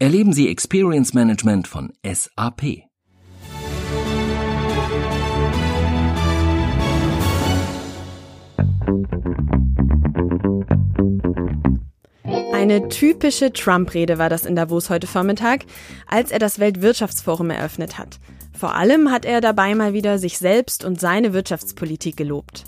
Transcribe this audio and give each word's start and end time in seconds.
Erleben 0.00 0.32
Sie 0.32 0.48
Experience 0.48 1.12
Management 1.12 1.66
von 1.66 1.92
SAP. 2.06 2.84
Eine 12.52 12.88
typische 12.88 13.52
Trump-Rede 13.52 14.18
war 14.18 14.28
das 14.28 14.46
in 14.46 14.54
Davos 14.54 14.88
heute 14.88 15.08
Vormittag, 15.08 15.64
als 16.06 16.30
er 16.30 16.38
das 16.38 16.60
Weltwirtschaftsforum 16.60 17.50
eröffnet 17.50 17.98
hat. 17.98 18.20
Vor 18.56 18.76
allem 18.76 19.10
hat 19.10 19.24
er 19.24 19.40
dabei 19.40 19.74
mal 19.74 19.94
wieder 19.94 20.20
sich 20.20 20.38
selbst 20.38 20.84
und 20.84 21.00
seine 21.00 21.32
Wirtschaftspolitik 21.32 22.16
gelobt. 22.16 22.62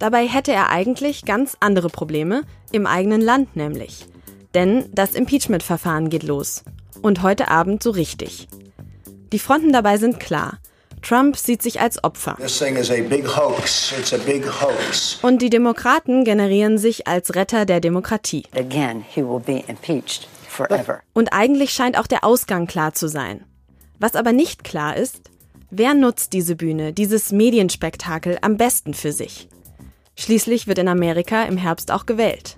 Dabei 0.00 0.26
hätte 0.26 0.50
er 0.50 0.70
eigentlich 0.70 1.24
ganz 1.24 1.56
andere 1.60 1.90
Probleme, 1.90 2.42
im 2.72 2.88
eigenen 2.88 3.20
Land 3.20 3.54
nämlich. 3.54 4.08
Denn 4.54 4.84
das 4.92 5.14
Impeachment-Verfahren 5.14 6.10
geht 6.10 6.22
los. 6.22 6.64
Und 7.00 7.22
heute 7.22 7.48
Abend 7.48 7.82
so 7.82 7.90
richtig. 7.90 8.48
Die 9.32 9.38
Fronten 9.38 9.72
dabei 9.72 9.96
sind 9.96 10.20
klar. 10.20 10.58
Trump 11.02 11.36
sieht 11.36 11.62
sich 11.62 11.80
als 11.80 12.02
Opfer. 12.04 12.36
Und 15.22 15.42
die 15.42 15.50
Demokraten 15.50 16.24
generieren 16.24 16.78
sich 16.78 17.08
als 17.08 17.34
Retter 17.34 17.66
der 17.66 17.80
Demokratie. 17.80 18.44
Und 21.12 21.32
eigentlich 21.32 21.72
scheint 21.72 21.98
auch 21.98 22.06
der 22.06 22.24
Ausgang 22.24 22.66
klar 22.66 22.92
zu 22.94 23.08
sein. 23.08 23.44
Was 23.98 24.14
aber 24.14 24.32
nicht 24.32 24.64
klar 24.64 24.96
ist, 24.96 25.30
wer 25.70 25.94
nutzt 25.94 26.32
diese 26.34 26.56
Bühne, 26.56 26.92
dieses 26.92 27.32
Medienspektakel 27.32 28.38
am 28.42 28.56
besten 28.56 28.94
für 28.94 29.12
sich? 29.12 29.48
Schließlich 30.16 30.66
wird 30.66 30.78
in 30.78 30.88
Amerika 30.88 31.44
im 31.44 31.56
Herbst 31.56 31.90
auch 31.90 32.06
gewählt. 32.06 32.54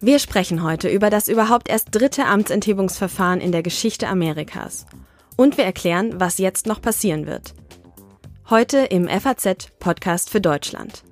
Wir 0.00 0.18
sprechen 0.18 0.62
heute 0.62 0.90
über 0.90 1.08
das 1.08 1.26
überhaupt 1.26 1.70
erst 1.70 1.88
dritte 1.90 2.26
Amtsenthebungsverfahren 2.26 3.40
in 3.40 3.50
der 3.50 3.62
Geschichte 3.62 4.08
Amerikas. 4.08 4.84
Und 5.36 5.56
wir 5.56 5.64
erklären, 5.64 6.20
was 6.20 6.36
jetzt 6.36 6.66
noch 6.66 6.82
passieren 6.82 7.26
wird. 7.26 7.54
Heute 8.50 8.78
im 8.78 9.08
FAZ 9.08 9.70
Podcast 9.78 10.28
für 10.28 10.42
Deutschland. 10.42 11.02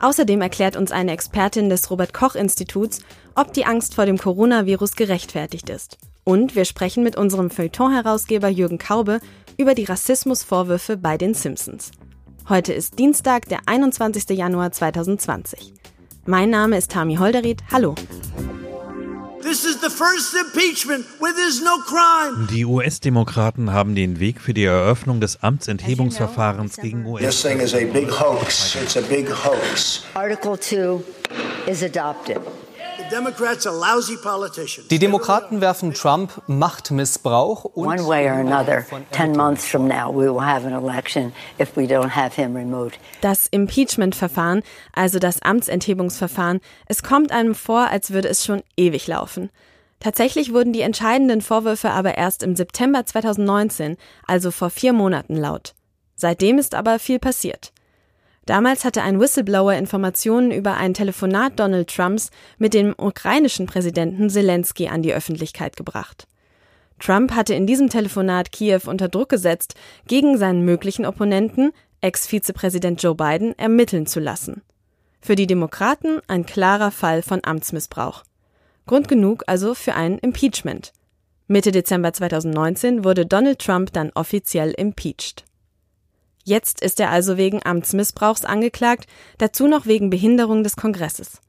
Außerdem 0.00 0.40
erklärt 0.40 0.74
uns 0.74 0.90
eine 0.90 1.12
Expertin 1.12 1.68
des 1.68 1.90
Robert 1.90 2.14
Koch 2.14 2.34
Instituts, 2.34 3.00
ob 3.34 3.52
die 3.52 3.66
Angst 3.66 3.94
vor 3.94 4.06
dem 4.06 4.16
Coronavirus 4.16 4.96
gerechtfertigt 4.96 5.68
ist. 5.68 5.98
Und 6.24 6.56
wir 6.56 6.64
sprechen 6.64 7.02
mit 7.02 7.16
unserem 7.16 7.50
Feuilleton-Herausgeber 7.50 8.48
Jürgen 8.48 8.78
Kaube 8.78 9.20
über 9.58 9.74
die 9.74 9.84
Rassismusvorwürfe 9.84 10.96
bei 10.96 11.18
den 11.18 11.34
Simpsons. 11.34 11.90
Heute 12.48 12.72
ist 12.72 12.98
Dienstag, 12.98 13.48
der 13.50 13.60
21. 13.66 14.30
Januar 14.30 14.72
2020. 14.72 15.74
Mein 16.24 16.50
Name 16.50 16.78
ist 16.78 16.92
Tami 16.92 17.16
Holderried. 17.16 17.64
Hallo. 17.72 17.96
Die 22.50 22.64
US-Demokraten 22.64 23.72
haben 23.72 23.96
den 23.96 24.20
Weg 24.20 24.40
für 24.40 24.54
die 24.54 24.64
Eröffnung 24.64 25.20
des 25.20 25.42
Amtsenthebungsverfahrens 25.42 26.76
gegen 26.76 27.04
US. 27.06 27.44
Article 30.14 30.60
2 30.60 31.00
is 31.66 31.82
adopted. 31.82 32.40
Die 34.90 34.98
Demokraten 34.98 35.60
werfen 35.60 35.92
Trump 35.92 36.42
Machtmissbrauch 36.46 37.64
und 37.64 37.86
One 37.86 38.06
way 38.06 38.26
or 38.26 38.36
another, 38.36 38.86
10 39.10 39.32
months 39.32 39.66
from 39.66 39.86
now, 39.86 40.10
we 40.10 40.32
will 40.32 40.40
have 40.40 40.66
an 40.66 40.72
election 40.72 41.34
if 41.60 41.76
we 41.76 41.82
don't 41.82 42.16
have 42.16 42.40
him 42.40 42.56
removed. 42.56 42.98
Das 43.20 43.46
Impeachment-Verfahren, 43.48 44.62
also 44.94 45.18
das 45.18 45.42
Amtsenthebungsverfahren, 45.42 46.60
es 46.86 47.02
kommt 47.02 47.32
einem 47.32 47.54
vor, 47.54 47.88
als 47.88 48.12
würde 48.12 48.28
es 48.28 48.46
schon 48.46 48.62
ewig 48.78 49.06
laufen. 49.08 49.50
Tatsächlich 50.00 50.54
wurden 50.54 50.72
die 50.72 50.80
entscheidenden 50.80 51.42
Vorwürfe 51.42 51.90
aber 51.90 52.16
erst 52.16 52.42
im 52.42 52.56
September 52.56 53.04
2019, 53.04 53.98
also 54.26 54.50
vor 54.50 54.70
vier 54.70 54.94
Monaten, 54.94 55.36
laut. 55.36 55.74
Seitdem 56.16 56.58
ist 56.58 56.74
aber 56.74 56.98
viel 56.98 57.18
passiert. 57.18 57.72
Damals 58.46 58.84
hatte 58.84 59.02
ein 59.02 59.20
Whistleblower 59.20 59.74
Informationen 59.74 60.50
über 60.50 60.76
ein 60.76 60.94
Telefonat 60.94 61.60
Donald 61.60 61.94
Trumps 61.94 62.30
mit 62.58 62.74
dem 62.74 62.94
ukrainischen 62.98 63.66
Präsidenten 63.66 64.30
Zelensky 64.30 64.88
an 64.88 65.02
die 65.02 65.14
Öffentlichkeit 65.14 65.76
gebracht. 65.76 66.26
Trump 66.98 67.32
hatte 67.34 67.54
in 67.54 67.66
diesem 67.66 67.88
Telefonat 67.88 68.52
Kiew 68.52 68.80
unter 68.86 69.08
Druck 69.08 69.28
gesetzt, 69.28 69.74
gegen 70.06 70.38
seinen 70.38 70.64
möglichen 70.64 71.04
Opponenten, 71.04 71.72
Ex-Vizepräsident 72.00 73.02
Joe 73.02 73.14
Biden, 73.14 73.56
ermitteln 73.58 74.06
zu 74.06 74.18
lassen. 74.18 74.62
Für 75.20 75.36
die 75.36 75.46
Demokraten 75.46 76.20
ein 76.26 76.44
klarer 76.46 76.90
Fall 76.90 77.22
von 77.22 77.40
Amtsmissbrauch. 77.44 78.24
Grund 78.86 79.06
genug 79.06 79.44
also 79.46 79.74
für 79.74 79.94
ein 79.94 80.18
Impeachment. 80.18 80.92
Mitte 81.46 81.70
Dezember 81.70 82.12
2019 82.12 83.04
wurde 83.04 83.26
Donald 83.26 83.60
Trump 83.60 83.92
dann 83.92 84.10
offiziell 84.14 84.72
impeached. 84.72 85.44
Jetzt 86.44 86.80
ist 86.80 86.98
er 87.00 87.10
also 87.10 87.36
wegen 87.36 87.64
Amtsmissbrauchs 87.64 88.44
angeklagt, 88.44 89.06
dazu 89.38 89.68
noch 89.68 89.86
wegen 89.86 90.10
Behinderung 90.10 90.64
des 90.64 90.76
Kongresses. 90.76 91.40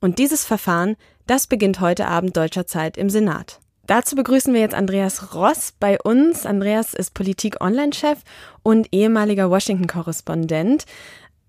Und 0.00 0.18
dieses 0.18 0.44
Verfahren, 0.44 0.96
das 1.26 1.46
beginnt 1.46 1.80
heute 1.80 2.06
Abend 2.08 2.36
deutscher 2.36 2.66
Zeit 2.66 2.96
im 2.96 3.10
Senat. 3.10 3.60
Dazu 3.86 4.14
begrüßen 4.16 4.54
wir 4.54 4.60
jetzt 4.60 4.74
Andreas 4.74 5.34
Ross 5.34 5.72
bei 5.78 6.00
uns. 6.00 6.46
Andreas 6.46 6.94
ist 6.94 7.12
Politik-Online-Chef 7.14 8.18
und 8.62 8.88
ehemaliger 8.92 9.50
Washington-Korrespondent. 9.50 10.84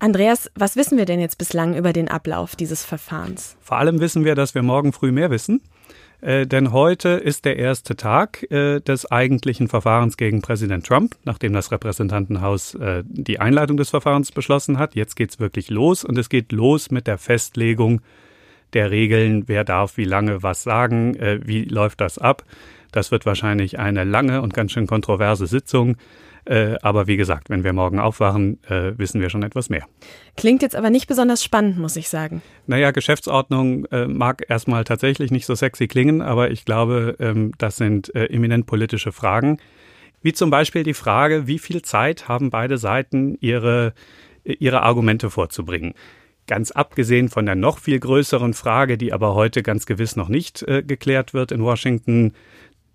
Andreas, 0.00 0.50
was 0.56 0.74
wissen 0.74 0.98
wir 0.98 1.04
denn 1.04 1.20
jetzt 1.20 1.38
bislang 1.38 1.76
über 1.76 1.92
den 1.92 2.08
Ablauf 2.08 2.56
dieses 2.56 2.84
Verfahrens? 2.84 3.56
Vor 3.60 3.76
allem 3.76 4.00
wissen 4.00 4.24
wir, 4.24 4.34
dass 4.34 4.56
wir 4.56 4.62
morgen 4.62 4.92
früh 4.92 5.12
mehr 5.12 5.30
wissen. 5.30 5.60
Äh, 6.22 6.46
denn 6.46 6.72
heute 6.72 7.08
ist 7.10 7.44
der 7.44 7.56
erste 7.56 7.96
Tag 7.96 8.50
äh, 8.50 8.80
des 8.80 9.10
eigentlichen 9.10 9.68
Verfahrens 9.68 10.16
gegen 10.16 10.40
Präsident 10.40 10.86
Trump, 10.86 11.16
nachdem 11.24 11.52
das 11.52 11.72
Repräsentantenhaus 11.72 12.76
äh, 12.76 13.02
die 13.06 13.40
Einleitung 13.40 13.76
des 13.76 13.90
Verfahrens 13.90 14.30
beschlossen 14.30 14.78
hat. 14.78 14.94
Jetzt 14.94 15.16
geht's 15.16 15.40
wirklich 15.40 15.68
los 15.68 16.04
und 16.04 16.16
es 16.16 16.28
geht 16.28 16.52
los 16.52 16.92
mit 16.92 17.08
der 17.08 17.18
Festlegung 17.18 18.00
der 18.72 18.92
Regeln, 18.92 19.48
wer 19.48 19.64
darf 19.64 19.96
wie 19.96 20.04
lange 20.04 20.44
was 20.44 20.62
sagen, 20.62 21.16
äh, 21.16 21.40
wie 21.44 21.64
läuft 21.64 22.00
das 22.00 22.18
ab. 22.18 22.44
Das 22.92 23.10
wird 23.10 23.26
wahrscheinlich 23.26 23.80
eine 23.80 24.04
lange 24.04 24.42
und 24.42 24.54
ganz 24.54 24.70
schön 24.72 24.86
kontroverse 24.86 25.48
Sitzung. 25.48 25.96
Äh, 26.44 26.76
aber 26.82 27.06
wie 27.06 27.16
gesagt, 27.16 27.50
wenn 27.50 27.62
wir 27.62 27.72
morgen 27.72 28.00
aufwachen, 28.00 28.58
äh, 28.64 28.98
wissen 28.98 29.20
wir 29.20 29.30
schon 29.30 29.44
etwas 29.44 29.68
mehr. 29.68 29.86
Klingt 30.36 30.62
jetzt 30.62 30.74
aber 30.74 30.90
nicht 30.90 31.06
besonders 31.06 31.44
spannend, 31.44 31.78
muss 31.78 31.96
ich 31.96 32.08
sagen. 32.08 32.42
Naja, 32.66 32.90
Geschäftsordnung 32.90 33.84
äh, 33.86 34.06
mag 34.08 34.44
erstmal 34.48 34.84
tatsächlich 34.84 35.30
nicht 35.30 35.46
so 35.46 35.54
sexy 35.54 35.86
klingen, 35.86 36.20
aber 36.20 36.50
ich 36.50 36.64
glaube, 36.64 37.16
ähm, 37.20 37.52
das 37.58 37.76
sind 37.76 38.12
äh, 38.14 38.26
eminent 38.26 38.66
politische 38.66 39.12
Fragen. 39.12 39.58
Wie 40.20 40.32
zum 40.32 40.50
Beispiel 40.50 40.82
die 40.82 40.94
Frage, 40.94 41.46
wie 41.46 41.58
viel 41.58 41.82
Zeit 41.82 42.28
haben 42.28 42.50
beide 42.50 42.78
Seiten, 42.78 43.36
ihre, 43.40 43.92
ihre 44.44 44.82
Argumente 44.82 45.30
vorzubringen. 45.30 45.94
Ganz 46.48 46.72
abgesehen 46.72 47.28
von 47.28 47.46
der 47.46 47.54
noch 47.54 47.78
viel 47.78 48.00
größeren 48.00 48.54
Frage, 48.54 48.98
die 48.98 49.12
aber 49.12 49.34
heute 49.34 49.62
ganz 49.62 49.86
gewiss 49.86 50.16
noch 50.16 50.28
nicht 50.28 50.62
äh, 50.62 50.82
geklärt 50.82 51.34
wird 51.34 51.52
in 51.52 51.62
Washington, 51.62 52.32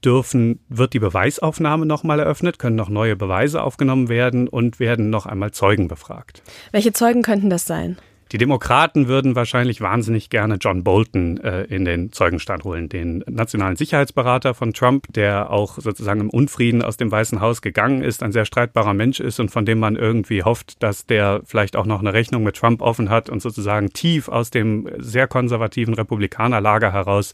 dürfen, 0.03 0.59
wird 0.69 0.93
die 0.93 0.99
Beweisaufnahme 0.99 1.85
nochmal 1.85 2.19
eröffnet, 2.19 2.59
können 2.59 2.75
noch 2.75 2.89
neue 2.89 3.15
Beweise 3.15 3.61
aufgenommen 3.61 4.09
werden 4.09 4.47
und 4.47 4.79
werden 4.79 5.09
noch 5.09 5.25
einmal 5.25 5.51
Zeugen 5.51 5.87
befragt. 5.87 6.41
Welche 6.71 6.93
Zeugen 6.93 7.21
könnten 7.23 7.49
das 7.49 7.65
sein? 7.65 7.97
Die 8.33 8.37
Demokraten 8.37 9.07
würden 9.07 9.35
wahrscheinlich 9.35 9.79
wahnsinnig 9.79 10.29
gerne 10.29 10.55
John 10.59 10.83
Bolton 10.83 11.37
äh, 11.37 11.63
in 11.63 11.85
den 11.85 12.11
Zeugenstand 12.11 12.65
holen, 12.65 12.89
den 12.89 13.23
nationalen 13.25 13.77
Sicherheitsberater 13.77 14.53
von 14.53 14.73
Trump, 14.73 15.07
der 15.13 15.49
auch 15.49 15.79
sozusagen 15.79 16.19
im 16.19 16.29
Unfrieden 16.29 16.81
aus 16.81 16.97
dem 16.97 17.09
Weißen 17.09 17.39
Haus 17.39 17.61
gegangen 17.61 18.01
ist, 18.01 18.23
ein 18.23 18.33
sehr 18.33 18.43
streitbarer 18.43 18.93
Mensch 18.93 19.21
ist 19.21 19.39
und 19.39 19.49
von 19.49 19.65
dem 19.65 19.79
man 19.79 19.95
irgendwie 19.95 20.43
hofft, 20.43 20.83
dass 20.83 21.05
der 21.05 21.41
vielleicht 21.45 21.77
auch 21.77 21.85
noch 21.85 22.01
eine 22.01 22.11
Rechnung 22.11 22.43
mit 22.43 22.57
Trump 22.57 22.81
offen 22.81 23.09
hat 23.09 23.29
und 23.29 23.41
sozusagen 23.41 23.93
tief 23.93 24.27
aus 24.27 24.51
dem 24.51 24.89
sehr 24.97 25.27
konservativen 25.27 25.93
Republikanerlager 25.93 26.91
heraus 26.91 27.33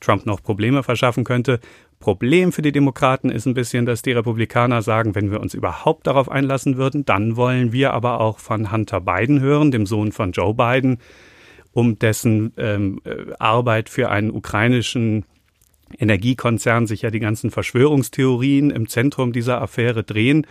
Trump 0.00 0.24
noch 0.24 0.42
Probleme 0.42 0.82
verschaffen 0.82 1.24
könnte. 1.24 1.60
Problem 2.02 2.52
für 2.52 2.60
die 2.60 2.72
Demokraten 2.72 3.30
ist 3.30 3.46
ein 3.46 3.54
bisschen, 3.54 3.86
dass 3.86 4.02
die 4.02 4.12
Republikaner 4.12 4.82
sagen, 4.82 5.14
wenn 5.14 5.30
wir 5.30 5.40
uns 5.40 5.54
überhaupt 5.54 6.06
darauf 6.06 6.30
einlassen 6.30 6.76
würden, 6.76 7.06
dann 7.06 7.36
wollen 7.36 7.72
wir 7.72 7.94
aber 7.94 8.20
auch 8.20 8.38
von 8.38 8.70
Hunter 8.70 9.00
Biden 9.00 9.40
hören, 9.40 9.70
dem 9.70 9.86
Sohn 9.86 10.12
von 10.12 10.32
Joe 10.32 10.52
Biden, 10.52 10.98
um 11.72 11.98
dessen 11.98 12.52
ähm, 12.58 13.00
äh, 13.04 13.32
Arbeit 13.38 13.88
für 13.88 14.10
einen 14.10 14.30
ukrainischen 14.30 15.24
Energiekonzern 15.98 16.86
sich 16.86 17.02
ja 17.02 17.10
die 17.10 17.20
ganzen 17.20 17.50
Verschwörungstheorien 17.50 18.70
im 18.70 18.88
Zentrum 18.88 19.32
dieser 19.32 19.62
Affäre 19.62 20.02
drehen. 20.02 20.46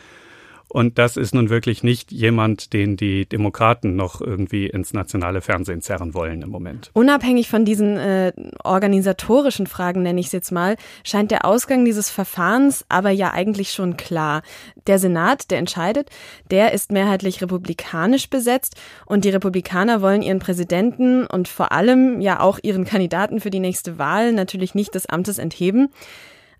Und 0.71 0.97
das 0.97 1.17
ist 1.17 1.33
nun 1.33 1.49
wirklich 1.49 1.83
nicht 1.83 2.13
jemand, 2.13 2.71
den 2.71 2.95
die 2.95 3.25
Demokraten 3.25 3.97
noch 3.97 4.21
irgendwie 4.21 4.67
ins 4.67 4.93
nationale 4.93 5.41
Fernsehen 5.41 5.81
zerren 5.81 6.13
wollen 6.13 6.41
im 6.41 6.49
Moment. 6.49 6.91
Unabhängig 6.93 7.49
von 7.49 7.65
diesen 7.65 7.97
äh, 7.97 8.31
organisatorischen 8.63 9.67
Fragen, 9.67 10.01
nenne 10.01 10.21
ich 10.21 10.27
es 10.27 10.31
jetzt 10.31 10.51
mal, 10.51 10.77
scheint 11.03 11.29
der 11.29 11.43
Ausgang 11.43 11.83
dieses 11.83 12.09
Verfahrens 12.09 12.85
aber 12.87 13.09
ja 13.09 13.31
eigentlich 13.31 13.73
schon 13.73 13.97
klar. 13.97 14.43
Der 14.87 14.97
Senat, 14.97 15.51
der 15.51 15.57
entscheidet, 15.57 16.09
der 16.51 16.71
ist 16.71 16.89
mehrheitlich 16.89 17.41
republikanisch 17.41 18.29
besetzt 18.29 18.79
und 19.05 19.25
die 19.25 19.29
Republikaner 19.29 20.01
wollen 20.01 20.21
ihren 20.21 20.39
Präsidenten 20.39 21.25
und 21.25 21.49
vor 21.49 21.73
allem 21.73 22.21
ja 22.21 22.39
auch 22.39 22.59
ihren 22.63 22.85
Kandidaten 22.85 23.41
für 23.41 23.49
die 23.49 23.59
nächste 23.59 23.97
Wahl 23.99 24.31
natürlich 24.31 24.73
nicht 24.73 24.95
des 24.95 25.05
Amtes 25.05 25.37
entheben. 25.37 25.89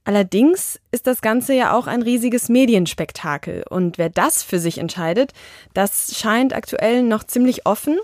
Allerdings 0.04 0.80
ist 0.92 1.06
das 1.06 1.22
Ganze 1.22 1.54
ja 1.54 1.74
auch 1.74 1.88
ein 1.88 2.02
riesiges 2.02 2.50
Medienspektakel. 2.50 3.64
Und 3.70 3.98
wer 3.98 4.10
das 4.10 4.42
für 4.42 4.60
sich 4.60 4.80
entscheidet, 4.80 5.32
das 5.74 6.18
scheint 6.18 6.54
aktuell 6.54 7.04
noch 7.04 7.24
ziemlich 7.24 7.66
offen, 7.66 8.00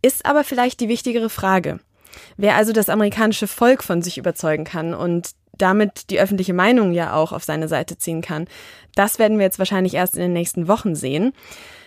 ist 0.00 0.26
aber 0.26 0.44
vielleicht 0.44 0.80
die 0.80 0.88
wichtigere 0.88 1.30
Frage. 1.30 1.80
Wer 2.36 2.54
also 2.54 2.72
das 2.72 2.88
amerikanische 2.88 3.48
Volk 3.48 3.82
von 3.82 4.02
sich 4.02 4.18
überzeugen 4.18 4.64
kann 4.64 4.94
und 4.94 5.30
damit 5.58 6.10
die 6.10 6.20
öffentliche 6.20 6.54
Meinung 6.54 6.92
ja 6.92 7.14
auch 7.14 7.32
auf 7.32 7.42
seine 7.42 7.68
Seite 7.68 7.98
ziehen 7.98 8.22
kann, 8.22 8.46
das 8.94 9.18
werden 9.18 9.38
wir 9.38 9.44
jetzt 9.44 9.58
wahrscheinlich 9.58 9.94
erst 9.94 10.14
in 10.14 10.22
den 10.22 10.32
nächsten 10.32 10.68
Wochen 10.68 10.94
sehen. 10.94 11.32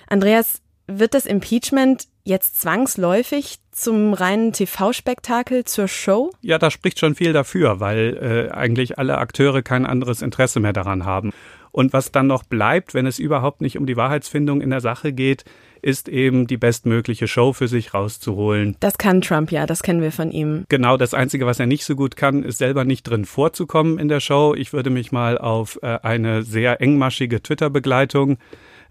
Andreas, 0.08 0.62
wird 0.88 1.14
das 1.14 1.26
Impeachment 1.26 2.08
jetzt 2.28 2.60
zwangsläufig 2.60 3.60
zum 3.72 4.14
reinen 4.14 4.52
TV-Spektakel, 4.52 5.64
zur 5.64 5.88
Show? 5.88 6.32
Ja, 6.42 6.58
da 6.58 6.70
spricht 6.70 7.00
schon 7.00 7.16
viel 7.16 7.34
dafür, 7.34 7.80
weil 7.80 8.50
äh, 8.52 8.54
eigentlich 8.54 9.00
alle 9.00 9.18
Akteure 9.18 9.62
kein 9.62 9.86
anderes 9.86 10.22
Interesse 10.22 10.60
mehr 10.60 10.74
daran 10.74 11.06
haben. 11.06 11.32
Und 11.72 11.94
was 11.94 12.12
dann 12.12 12.28
noch 12.28 12.44
bleibt, 12.44 12.94
wenn 12.94 13.06
es 13.06 13.20
überhaupt 13.20 13.62
nicht 13.62 13.78
um 13.78 13.86
die 13.86 13.98
Wahrheitsfindung 13.98 14.62
in 14.62 14.72
der 14.72 14.82
Sache 14.82 15.14
geht, 15.14 15.46
ist 15.82 16.10
eben 16.10 16.48
die 16.48 16.58
bestmögliche 16.58 17.28
Show 17.28 17.54
für 17.54 17.68
sich 17.68 17.94
rauszuholen. 17.94 18.76
Das 18.80 18.98
kann 18.98 19.22
Trump 19.22 19.52
ja, 19.52 19.66
das 19.68 19.84
kennen 19.84 20.02
wir 20.02 20.12
von 20.12 20.32
ihm. 20.32 20.66
Genau, 20.70 20.98
das 20.98 21.14
Einzige, 21.14 21.46
was 21.46 21.60
er 21.60 21.68
nicht 21.68 21.86
so 21.86 21.96
gut 21.96 22.16
kann, 22.16 22.44
ist 22.44 22.58
selber 22.58 22.84
nicht 22.84 23.04
drin 23.04 23.26
vorzukommen 23.26 24.00
in 24.00 24.08
der 24.08 24.20
Show. 24.20 24.56
Ich 24.58 24.74
würde 24.74 24.90
mich 24.90 25.12
mal 25.12 25.38
auf 25.38 25.80
äh, 25.84 26.00
eine 26.02 26.42
sehr 26.44 26.82
engmaschige 26.82 27.44
Twitter-Begleitung 27.44 28.38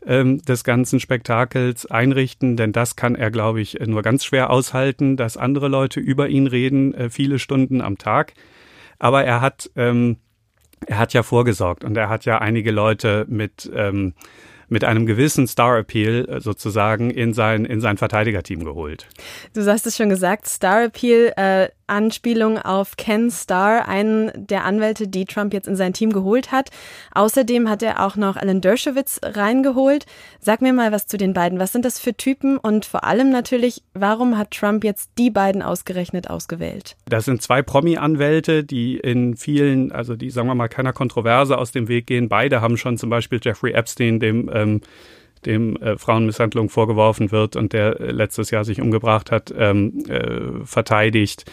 ähm, 0.07 0.41
des 0.43 0.65
ganzen 0.65 1.01
Spektakels 1.01 1.87
einrichten, 1.87 2.57
denn 2.57 2.73
das 2.73 2.97
kann 2.97 3.15
er, 3.15 3.31
glaube 3.31 3.61
ich, 3.61 3.79
nur 3.87 4.03
ganz 4.03 4.25
schwer 4.25 4.51
aushalten, 4.51 5.17
dass 5.17 5.37
andere 5.37 5.69
Leute 5.69 6.01
über 6.01 6.29
ihn 6.29 6.47
reden, 6.47 6.95
äh, 6.95 7.11
viele 7.11 7.39
Stunden 7.39 7.81
am 7.81 7.99
Tag. 7.99 8.35
Aber 8.99 9.25
er 9.25 9.41
hat, 9.41 9.71
ähm, 9.77 10.17
er 10.87 10.99
hat 10.99 11.13
ja 11.13 11.23
vorgesorgt 11.23 11.85
und 11.85 11.97
er 11.97 12.09
hat 12.09 12.25
ja 12.25 12.39
einige 12.39 12.71
Leute 12.71 13.27
mit 13.29 13.71
ähm, 13.75 14.15
mit 14.69 14.85
einem 14.85 15.07
gewissen 15.07 15.47
Star 15.47 15.79
Appeal 15.79 16.29
äh, 16.29 16.41
sozusagen 16.41 17.11
in 17.11 17.33
sein, 17.35 17.65
in 17.65 17.81
sein 17.81 17.99
Verteidigerteam 17.99 18.65
geholt. 18.65 19.07
Du 19.55 19.65
hast 19.65 19.87
es 19.87 19.97
schon 19.97 20.09
gesagt, 20.09 20.47
Star 20.47 20.85
Appeal, 20.85 21.33
äh, 21.37 21.69
Anspielung 21.87 22.59
auf 22.59 22.97
Ken 22.97 23.31
Starr, 23.31 23.89
einen 23.89 24.31
der 24.35 24.65
Anwälte, 24.65 25.09
die 25.09 25.25
Trump 25.25 25.53
jetzt 25.53 25.69
in 25.69 25.77
sein 25.77 25.93
Team 25.93 26.13
geholt 26.13 26.53
hat. 26.53 26.71
Außerdem 27.15 27.69
hat 27.69 27.83
er 27.83 28.05
auch 28.05 28.17
noch 28.17 28.37
Alan 28.37 28.61
Dershowitz 28.61 29.21
reingeholt. 29.23 30.07
Sag 30.41 30.63
mir 30.63 30.73
mal 30.73 30.93
was 30.93 31.07
zu 31.07 31.17
den 31.17 31.33
beiden. 31.33 31.59
Was 31.59 31.73
sind 31.73 31.85
das 31.85 31.99
für 31.99 32.15
Typen? 32.15 32.57
Und 32.59 32.85
vor 32.85 33.05
allem 33.05 33.31
natürlich, 33.31 33.83
warum 33.95 34.37
hat 34.37 34.51
Trump 34.51 34.85
jetzt 34.85 35.11
die 35.19 35.31
beiden 35.31 35.63
ausgerechnet 35.63 36.29
ausgewählt? 36.31 36.97
Das 37.07 37.25
sind 37.25 37.43
zwei 37.43 37.63
Promi-Anwälte, 37.63 38.65
die 38.65 38.97
in 38.97 39.37
vielen, 39.37 39.93
also 39.93 40.17
die 40.17 40.31
sagen 40.31 40.49
wir 40.49 40.55
mal 40.55 40.69
keiner 40.69 40.93
Kontroverse 40.93 41.59
aus 41.59 41.73
dem 41.73 41.89
Weg 41.89 42.07
gehen. 42.07 42.29
Beide 42.29 42.61
haben 42.61 42.77
schon 42.77 42.99
zum 42.99 43.11
Beispiel 43.11 43.41
Jeffrey 43.43 43.73
Epstein, 43.73 44.21
dem 44.21 44.51
ähm, 44.53 44.81
dem 45.47 45.77
äh, 45.77 45.97
Frauenmisshandlung 45.97 46.69
vorgeworfen 46.69 47.31
wird 47.31 47.57
und 47.57 47.73
der 47.73 48.01
äh, 48.01 48.11
letztes 48.11 48.51
Jahr 48.51 48.65
sich 48.65 48.81
umgebracht 48.81 49.31
hat, 49.31 49.55
ähm, 49.57 50.05
äh, 50.09 50.65
verteidigt. 50.65 51.45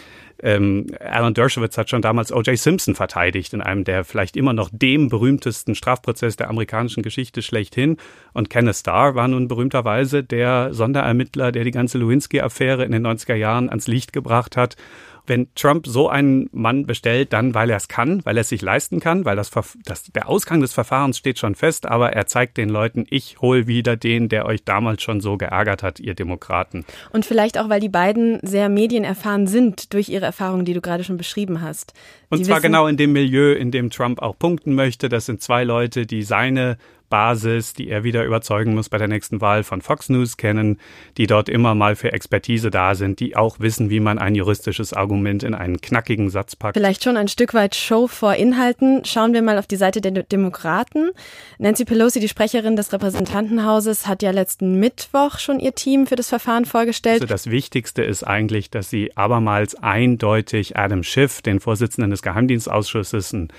Ähm, 0.43 0.87
Alan 0.99 1.33
Dershowitz 1.33 1.77
hat 1.77 1.89
schon 1.89 2.01
damals 2.01 2.31
O.J. 2.33 2.57
Simpson 2.57 2.95
verteidigt 2.95 3.53
in 3.53 3.61
einem 3.61 3.85
der 3.85 4.03
vielleicht 4.03 4.35
immer 4.35 4.51
noch 4.51 4.69
dem 4.71 5.07
berühmtesten 5.07 5.73
Strafprozess 5.73 6.35
der 6.35 6.49
amerikanischen 6.49 7.01
Geschichte 7.01 7.41
schlechthin. 7.41 7.97
Und 8.33 8.49
Kenneth 8.49 8.75
Starr 8.75 9.15
war 9.15 9.29
nun 9.29 9.47
berühmterweise 9.47 10.21
der 10.21 10.73
Sonderermittler, 10.73 11.53
der 11.53 11.63
die 11.63 11.71
ganze 11.71 11.97
Lewinsky-Affäre 11.97 12.83
in 12.83 12.91
den 12.91 13.07
90er 13.07 13.35
Jahren 13.35 13.69
ans 13.69 13.87
Licht 13.87 14.11
gebracht 14.11 14.57
hat 14.57 14.75
wenn 15.25 15.47
Trump 15.55 15.87
so 15.87 16.09
einen 16.09 16.49
Mann 16.51 16.85
bestellt, 16.85 17.33
dann 17.33 17.53
weil 17.53 17.69
er 17.69 17.77
es 17.77 17.87
kann, 17.87 18.23
weil 18.25 18.37
er 18.37 18.41
es 18.41 18.49
sich 18.49 18.61
leisten 18.61 18.99
kann, 18.99 19.25
weil 19.25 19.35
das, 19.35 19.51
das, 19.85 20.03
der 20.11 20.27
Ausgang 20.27 20.61
des 20.61 20.73
Verfahrens 20.73 21.17
steht 21.17 21.39
schon 21.39 21.55
fest, 21.55 21.85
aber 21.85 22.13
er 22.13 22.27
zeigt 22.27 22.57
den 22.57 22.69
Leuten, 22.69 23.05
ich 23.09 23.37
hol 23.39 23.67
wieder 23.67 23.95
den, 23.95 24.29
der 24.29 24.45
euch 24.45 24.63
damals 24.63 25.01
schon 25.01 25.21
so 25.21 25.37
geärgert 25.37 25.83
hat, 25.83 25.99
ihr 25.99 26.13
Demokraten. 26.13 26.85
Und 27.11 27.25
vielleicht 27.25 27.57
auch, 27.57 27.69
weil 27.69 27.79
die 27.79 27.89
beiden 27.89 28.39
sehr 28.41 28.69
medienerfahren 28.69 29.47
sind 29.47 29.93
durch 29.93 30.09
ihre 30.09 30.25
Erfahrungen, 30.25 30.65
die 30.65 30.73
du 30.73 30.81
gerade 30.81 31.03
schon 31.03 31.17
beschrieben 31.17 31.61
hast. 31.61 31.93
Und 32.29 32.39
die 32.39 32.45
zwar 32.45 32.61
genau 32.61 32.87
in 32.87 32.97
dem 32.97 33.13
Milieu, 33.13 33.53
in 33.53 33.71
dem 33.71 33.89
Trump 33.89 34.21
auch 34.21 34.37
punkten 34.37 34.75
möchte. 34.75 35.07
Das 35.07 35.25
sind 35.25 35.41
zwei 35.41 35.63
Leute, 35.63 36.05
die 36.05 36.23
seine 36.23 36.77
Basis, 37.13 37.73
die 37.75 37.89
er 37.89 38.03
wieder 38.03 38.25
überzeugen 38.25 38.73
muss 38.73 38.89
bei 38.89 38.97
der 38.97 39.07
nächsten 39.07 39.39
Wahl 39.39 39.61
von 39.61 39.83
Fox 39.83 40.09
News 40.09 40.35
kennen, 40.35 40.79
die 41.15 41.27
dort 41.27 41.47
immer 41.47 41.75
mal 41.75 41.95
für 41.95 42.11
Expertise 42.11 42.71
da 42.71 42.95
sind, 42.95 43.19
die 43.19 43.35
auch 43.35 43.59
wissen, 43.59 43.91
wie 43.91 43.99
man 43.99 44.17
ein 44.17 44.33
juristisches 44.33 44.93
Argument 44.93 45.43
in 45.43 45.53
einen 45.53 45.79
knackigen 45.79 46.31
Satz 46.31 46.55
packt. 46.55 46.75
Vielleicht 46.75 47.03
schon 47.03 47.15
ein 47.15 47.27
Stück 47.27 47.53
weit 47.53 47.75
Show 47.75 48.07
vor 48.07 48.33
Inhalten. 48.33 49.05
Schauen 49.05 49.35
wir 49.35 49.43
mal 49.43 49.59
auf 49.59 49.67
die 49.67 49.75
Seite 49.75 50.01
der 50.01 50.23
Demokraten. 50.23 51.11
Nancy 51.59 51.85
Pelosi, 51.85 52.19
die 52.19 52.27
Sprecherin 52.27 52.75
des 52.75 52.91
Repräsentantenhauses, 52.91 54.07
hat 54.07 54.23
ja 54.23 54.31
letzten 54.31 54.79
Mittwoch 54.79 55.37
schon 55.37 55.59
ihr 55.59 55.75
Team 55.75 56.07
für 56.07 56.15
das 56.15 56.29
Verfahren 56.29 56.65
vorgestellt. 56.65 57.21
Also 57.21 57.31
das 57.31 57.51
Wichtigste 57.51 58.01
ist 58.01 58.23
eigentlich, 58.23 58.71
dass 58.71 58.89
sie 58.89 59.15
abermals 59.15 59.75
eindeutig 59.75 60.77
Adam 60.77 61.03
Schiff, 61.03 61.43
den 61.43 61.59
Vorsitzenden 61.59 62.09
des 62.09 62.23
Geheimdienstausschusses, 62.23 63.33
ein 63.33 63.49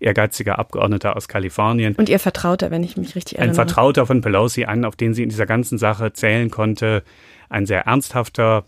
ehrgeiziger 0.00 0.58
Abgeordneter 0.58 1.16
aus 1.16 1.28
Kalifornien. 1.28 1.94
Und 1.96 2.08
ihr 2.08 2.18
Vertrauter, 2.18 2.70
wenn 2.70 2.82
ich 2.82 2.96
mich 2.96 3.14
richtig 3.14 3.38
erinnere. 3.38 3.52
Ein 3.52 3.54
Vertrauter 3.54 4.06
von 4.06 4.20
Pelosi, 4.20 4.64
einen, 4.64 4.84
auf 4.84 4.96
den 4.96 5.14
sie 5.14 5.22
in 5.22 5.28
dieser 5.28 5.46
ganzen 5.46 5.78
Sache 5.78 6.12
zählen 6.12 6.50
konnte. 6.50 7.02
Ein 7.48 7.66
sehr 7.66 7.82
ernsthafter 7.82 8.64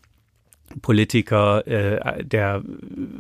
Politiker, 0.83 1.67
äh, 1.67 2.25
der 2.25 2.63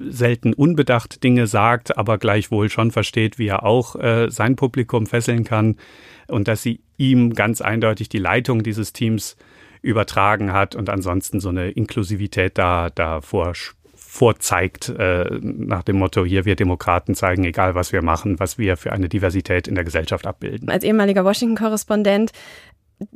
selten 0.08 0.52
unbedacht 0.52 1.22
Dinge 1.22 1.46
sagt, 1.46 1.96
aber 1.96 2.18
gleichwohl 2.18 2.68
schon 2.68 2.90
versteht, 2.90 3.38
wie 3.38 3.46
er 3.48 3.64
auch 3.64 3.96
äh, 3.96 4.30
sein 4.30 4.56
Publikum 4.56 5.06
fesseln 5.06 5.44
kann 5.44 5.76
und 6.26 6.48
dass 6.48 6.62
sie 6.62 6.80
ihm 6.96 7.34
ganz 7.34 7.60
eindeutig 7.60 8.08
die 8.08 8.18
Leitung 8.18 8.62
dieses 8.62 8.92
Teams 8.92 9.36
übertragen 9.82 10.52
hat 10.52 10.74
und 10.74 10.90
ansonsten 10.90 11.40
so 11.40 11.50
eine 11.50 11.70
Inklusivität 11.70 12.58
da, 12.58 12.90
da 12.90 13.20
vorzeigt, 14.16 14.88
äh, 14.88 15.26
nach 15.42 15.82
dem 15.82 15.98
Motto, 15.98 16.24
hier 16.24 16.46
wir 16.46 16.56
Demokraten 16.56 17.14
zeigen, 17.14 17.44
egal 17.44 17.74
was 17.74 17.92
wir 17.92 18.02
machen, 18.02 18.40
was 18.40 18.56
wir 18.56 18.78
für 18.78 18.92
eine 18.92 19.08
Diversität 19.10 19.68
in 19.68 19.74
der 19.74 19.84
Gesellschaft 19.84 20.26
abbilden. 20.26 20.70
Als 20.70 20.84
ehemaliger 20.84 21.24
Washington-Korrespondent, 21.24 22.32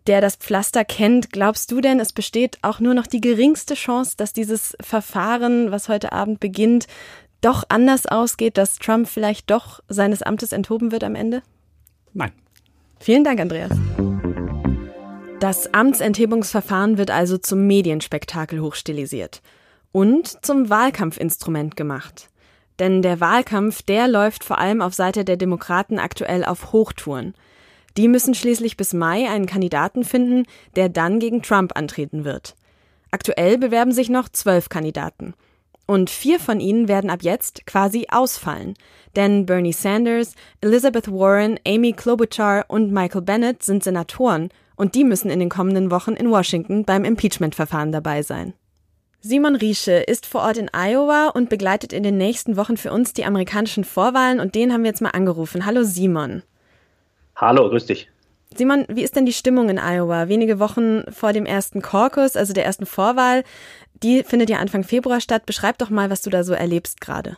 der 0.07 0.21
das 0.21 0.37
Pflaster 0.37 0.85
kennt, 0.85 1.33
glaubst 1.33 1.73
du 1.73 1.81
denn, 1.81 2.01
es 2.01 2.13
besteht 2.13 2.59
auch 2.61 2.81
nur 2.81 2.93
noch 2.93 3.07
die 3.07 3.23
geringste 3.23 3.75
Chance, 3.75 4.15
dass 4.19 4.35
dieses 4.35 4.77
Verfahren, 4.81 5.71
was 5.71 5.89
heute 5.89 6.13
Abend 6.13 6.39
beginnt, 6.39 6.87
doch 7.41 7.65
anders 7.71 8.05
ausgeht, 8.05 8.59
dass 8.59 8.79
Trump 8.79 9.09
vielleicht 9.09 9.51
doch 9.51 9.81
seines 9.89 10.21
Amtes 10.21 10.53
enthoben 10.53 10.93
wird 10.93 11.03
am 11.03 11.15
Ende? 11.15 11.43
Nein. 12.13 12.33
Vielen 12.99 13.25
Dank, 13.25 13.41
Andreas. 13.41 13.71
Das 15.41 15.73
Amtsenthebungsverfahren 15.73 16.99
wird 16.99 17.11
also 17.11 17.39
zum 17.39 17.67
Medienspektakel 17.67 18.61
hochstilisiert 18.61 19.41
und 19.93 20.45
zum 20.45 20.71
Wahlkampfinstrument 20.71 21.77
gemacht. 21.77 22.29
Denn 22.79 23.03
der 23.03 23.21
Wahlkampf, 23.21 23.83
der 23.83 24.09
läuft 24.09 24.43
vor 24.45 24.59
allem 24.59 24.81
auf 24.81 24.95
Seite 24.95 25.25
der 25.25 25.37
Demokraten 25.37 25.99
aktuell 25.99 26.45
auf 26.45 26.73
Hochtouren. 26.73 27.35
Die 27.97 28.09
müssen 28.09 28.35
schließlich 28.35 28.77
bis 28.77 28.95
Mai 28.95 29.29
einen 29.29 29.47
Kandidaten 29.47 30.05
finden, 30.05 30.47
der 30.77 30.89
dann 30.89 31.19
gegen 31.19 31.43
Trump 31.43 31.77
antreten 31.77 32.25
wird. 32.25 32.57
Aktuell 33.11 33.59
bewerben 33.59 33.93
sich 33.93 34.09
noch 34.09 34.29
zwölf 34.29 34.69
Kandidaten. 34.69 35.35
Und 35.87 36.09
vier 36.09 36.39
von 36.39 36.61
ihnen 36.61 36.87
werden 36.87 37.11
ab 37.11 37.23
jetzt 37.23 37.67
quasi 37.67 38.07
ausfallen. 38.11 38.75
Denn 39.17 39.45
Bernie 39.45 39.73
Sanders, 39.73 40.35
Elizabeth 40.61 41.11
Warren, 41.11 41.59
Amy 41.67 41.93
Klobuchar 41.93 42.65
und 42.69 42.93
Michael 42.93 43.23
Bennett 43.23 43.65
sind 43.65 43.83
Senatoren 43.83 44.51
und 44.77 44.95
die 44.95 45.03
müssen 45.03 45.31
in 45.31 45.41
den 45.41 45.49
kommenden 45.49 45.91
Wochen 45.91 46.13
in 46.13 46.31
Washington 46.31 46.85
beim 46.85 47.05
Impeachment-Verfahren 47.05 47.91
dabei 47.91 48.23
sein. 48.23 48.55
Simon 49.23 49.55
Riesche 49.55 49.93
ist 49.93 50.25
vor 50.25 50.41
Ort 50.41 50.57
in 50.57 50.71
Iowa 50.73 51.29
und 51.29 51.51
begleitet 51.51 51.93
in 51.93 52.03
den 52.03 52.17
nächsten 52.17 52.57
Wochen 52.57 52.79
für 52.79 52.91
uns 52.91 53.13
die 53.13 53.27
amerikanischen 53.27 53.85
Vorwahlen 53.85 54.41
und 54.41 54.55
den 54.55 54.73
haben 54.73 54.83
wir 54.83 54.89
jetzt 54.89 55.03
mal 55.03 55.11
angerufen. 55.11 55.67
Hallo 55.67 55.83
Simon. 55.83 56.43
Hallo, 57.37 57.69
grüß 57.69 57.85
dich. 57.85 58.09
Simon, 58.57 58.87
wie 58.89 59.03
ist 59.03 59.17
denn 59.17 59.27
die 59.27 59.35
Stimmung 59.35 59.69
in 59.69 59.79
Iowa? 59.79 60.29
Wenige 60.29 60.59
Wochen 60.59 61.05
vor 61.13 61.35
dem 61.35 61.45
ersten 61.45 61.83
Caucus, 61.83 62.35
also 62.35 62.55
der 62.55 62.65
ersten 62.65 62.87
Vorwahl, 62.87 63.45
die 64.03 64.23
findet 64.23 64.49
ja 64.49 64.57
Anfang 64.57 64.85
Februar 64.85 65.21
statt. 65.21 65.45
Beschreib 65.45 65.77
doch 65.77 65.91
mal, 65.91 66.09
was 66.09 66.23
du 66.23 66.31
da 66.31 66.43
so 66.43 66.55
erlebst 66.55 67.03
gerade. 67.03 67.37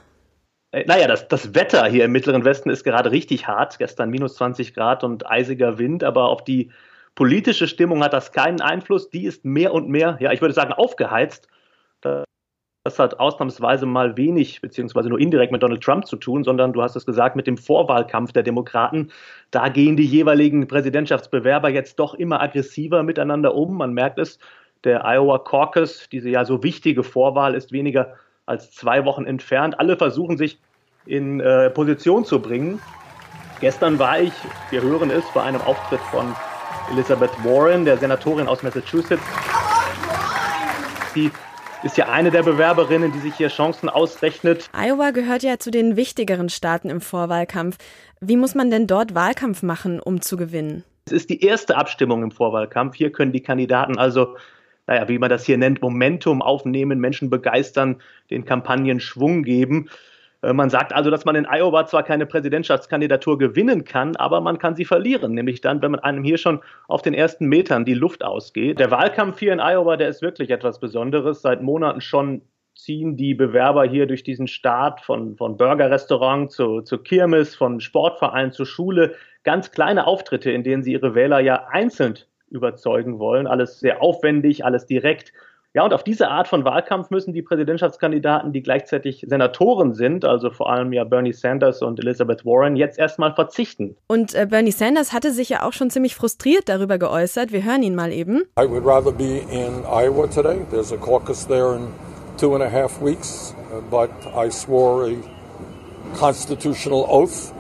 Äh, 0.71 0.85
naja, 0.87 1.09
das, 1.09 1.27
das 1.27 1.53
Wetter 1.57 1.85
hier 1.87 2.05
im 2.05 2.13
Mittleren 2.13 2.45
Westen 2.45 2.71
ist 2.71 2.85
gerade 2.85 3.11
richtig 3.11 3.49
hart. 3.49 3.79
Gestern 3.79 4.09
minus 4.09 4.37
20 4.37 4.73
Grad 4.73 5.03
und 5.03 5.29
eisiger 5.29 5.79
Wind, 5.79 6.05
aber 6.05 6.29
auf 6.29 6.45
die 6.45 6.71
politische 7.17 7.67
Stimmung 7.67 8.05
hat 8.05 8.13
das 8.13 8.31
keinen 8.31 8.61
Einfluss. 8.61 9.11
Die 9.11 9.25
ist 9.25 9.45
mehr 9.45 9.75
und 9.75 9.89
mehr, 9.89 10.17
ja, 10.21 10.31
ich 10.31 10.41
würde 10.41 10.55
sagen, 10.55 10.73
aufgeheizt. 10.73 11.49
Das 12.85 12.99
hat 12.99 13.21
ausnahmsweise 13.21 13.87
mal 13.87 14.17
wenig, 14.17 14.61
beziehungsweise 14.61 15.09
nur 15.09 15.21
indirekt 15.21 15.53
mit 15.53 15.63
Donald 15.63 15.85
Trump 15.85 16.05
zu 16.05 16.17
tun, 16.17 16.43
sondern 16.43 16.73
du 16.73 16.83
hast 16.83 16.97
es 16.97 17.07
gesagt, 17.07 17.37
mit 17.37 17.47
dem 17.47 17.57
Vorwahlkampf 17.57 18.33
der 18.33 18.43
Demokraten. 18.43 19.13
Da 19.53 19.69
gehen 19.69 19.97
die 19.97 20.05
jeweiligen 20.05 20.67
Präsidentschaftsbewerber 20.67 21.69
jetzt 21.69 22.01
doch 22.01 22.15
immer 22.15 22.43
aggressiver 22.43 23.05
miteinander 23.05 23.55
um. 23.55 23.77
Man 23.77 23.93
merkt 23.93 24.19
es, 24.19 24.41
der 24.83 25.05
Iowa 25.05 25.39
Caucus, 25.39 26.09
diese 26.11 26.29
ja 26.29 26.45
so 26.45 26.65
wichtige 26.65 27.05
Vorwahl, 27.05 27.55
ist 27.55 27.71
weniger 27.71 28.15
als 28.47 28.73
zwei 28.73 29.05
Wochen 29.05 29.27
entfernt. 29.27 29.79
Alle 29.79 29.97
versuchen 29.97 30.37
sich 30.37 30.59
in 31.07 31.39
äh, 31.39 31.71
Position 31.71 32.25
zu 32.25 32.43
bringen. 32.43 32.81
Gestern 33.61 34.01
war 34.01 34.19
ich, 34.19 34.33
wir 34.71 34.83
hören 34.83 35.13
es, 35.13 35.23
bei 35.33 35.43
einem 35.45 35.61
Auftritt 35.61 36.01
von 36.11 36.35
Elizabeth 36.91 37.31
Warren, 37.45 37.85
der 37.85 37.97
Senatorin 37.97 38.49
aus 38.49 38.65
Massachusetts. 38.65 39.23
Sie 41.15 41.31
ist 41.83 41.97
ja 41.97 42.09
eine 42.09 42.31
der 42.31 42.43
Bewerberinnen, 42.43 43.13
die 43.13 43.19
sich 43.19 43.35
hier 43.35 43.49
Chancen 43.49 43.89
ausrechnet. 43.89 44.71
Iowa 44.73 45.11
gehört 45.11 45.43
ja 45.43 45.59
zu 45.59 45.71
den 45.71 45.97
wichtigeren 45.97 46.49
Staaten 46.49 46.91
im 46.91 47.01
Vorwahlkampf. 47.01 47.79
Wie 48.21 48.37
muss 48.37 48.55
man 48.55 48.71
denn 48.71 48.87
dort 48.87 49.15
Wahlkampf 49.15 49.63
machen, 49.63 49.99
um 50.01 50.21
zu 50.21 50.37
gewinnen? 50.37 50.85
Es 51.07 51.13
ist 51.13 51.31
die 51.31 51.41
erste 51.41 51.77
Abstimmung 51.77 52.23
im 52.23 52.31
Vorwahlkampf. 52.31 52.95
Hier 52.95 53.11
können 53.11 53.33
die 53.33 53.43
Kandidaten 53.43 53.99
also, 53.99 54.37
naja, 54.87 55.09
wie 55.09 55.19
man 55.19 55.31
das 55.31 55.45
hier 55.45 55.59
nennt, 55.59 55.83
Momentum 55.83 56.41
aufnehmen, 56.41 57.01
Menschen 57.01 57.31
begeistern, 57.31 58.01
den 58.31 58.45
Kampagnen 58.45 59.01
Schwung 59.01 59.43
geben. 59.43 59.89
Äh, 60.43 60.53
man 60.53 60.71
sagt 60.71 60.93
also, 60.93 61.11
dass 61.11 61.25
man 61.25 61.37
in 61.37 61.47
Iowa 61.47 61.87
zwar 61.87 62.03
keine 62.03 62.27
Präsidentschaftskandidatur 62.27 63.39
gewinnen 63.39 63.85
kann, 63.85 64.17
aber 64.17 64.41
man 64.41 64.59
kann 64.59 64.77
sie 64.77 64.85
verlieren, 64.85 65.33
nämlich 65.33 65.61
dann, 65.61 65.81
wenn 65.81 65.93
man 65.93 66.01
einem 66.01 66.25
hier 66.25 66.39
schon 66.39 66.61
auf 66.89 67.03
den 67.03 67.15
ersten 67.15 67.47
Metern 67.47 67.85
die 67.85 67.95
Luft 67.95 68.25
ausgeht. 68.25 68.79
Der 68.79 68.91
Wahlkampf 68.91 69.39
hier 69.39 69.53
in 69.53 69.61
Iowa, 69.61 69.97
der 69.97 70.09
ist 70.09 70.23
wirklich 70.23 70.51
etwas 70.51 70.81
Besonderes. 70.81 71.43
Seit 71.43 71.63
Monaten 71.63 72.01
schon 72.01 72.43
ziehen 72.75 73.17
die 73.17 73.35
Bewerber 73.35 73.85
hier 73.85 74.07
durch 74.07 74.25
diesen 74.25 74.49
Staat 74.49 75.03
von, 75.03 75.37
von 75.37 75.57
Burgerrestaurant 75.57 76.51
zu, 76.51 76.81
zu 76.81 76.99
Kirmes, 76.99 77.55
von 77.55 77.81
Sportverein 77.81 78.53
zu 78.53 78.65
Schule. 78.65 79.15
Ganz 79.45 79.71
kleine 79.71 80.07
Auftritte, 80.07 80.51
in 80.51 80.65
denen 80.65 80.83
sie 80.83 80.93
ihre 80.93 81.15
Wähler 81.15 81.41
ja 81.41 81.67
einzeln 81.71 82.19
überzeugen 82.49 83.19
wollen. 83.19 83.47
Alles 83.47 83.81
sehr 83.81 84.03
aufwendig, 84.03 84.65
alles 84.65 84.87
direkt. 84.87 85.33
Ja, 85.75 85.85
und 85.85 85.95
auf 85.95 86.05
diese 86.05 86.29
Art 86.29 86.49
von 86.49 86.67
Wahlkampf 86.67 87.09
müssen 87.09 87.33
die 87.33 87.41
Präsidentschaftskandidaten, 87.41 88.53
die 88.53 88.63
gleichzeitig 88.63 89.25
Senatoren 89.27 89.95
sind, 89.95 90.27
also 90.27 90.51
vor 90.51 90.71
allem 90.71 90.93
ja 90.93 91.05
Bernie 91.05 91.33
Sanders 91.33 91.81
und 91.81 91.99
Elizabeth 91.99 92.45
Warren, 92.45 92.77
jetzt 92.77 92.99
erstmal 92.99 93.35
verzichten. 93.35 93.97
Und 94.07 94.35
äh, 94.35 94.47
Bernie 94.47 94.71
Sanders 94.71 95.15
hatte 95.15 95.31
sich 95.31 95.49
ja 95.49 95.63
auch 95.67 95.73
schon 95.73 95.89
ziemlich 95.89 96.15
frustriert 96.15 96.69
darüber 96.69 96.99
geäußert. 96.99 97.53
Wir 97.53 97.65
hören 97.65 97.83
ihn 97.83 97.95
mal 97.95 98.13
eben. 98.13 98.43
I 98.61 98.69
would 98.69 98.85
rather 98.85 99.13
be 99.13 99.39
in 99.51 99.83
Iowa 99.87 100.27
today. 100.27 100.59
There's 100.71 100.93
a 100.93 100.99
caucus 100.99 101.47
there 101.47 101.75
in 101.75 101.89
two 102.37 102.55
and 102.55 102.63
a 102.63 102.69
half 102.69 103.01
weeks, 103.01 103.55
uh, 103.73 103.81
but 103.91 104.11
I 104.37 104.51
swore 104.51 105.11
a 105.11 105.17
constitutional 106.19 107.07
oath 107.09 107.55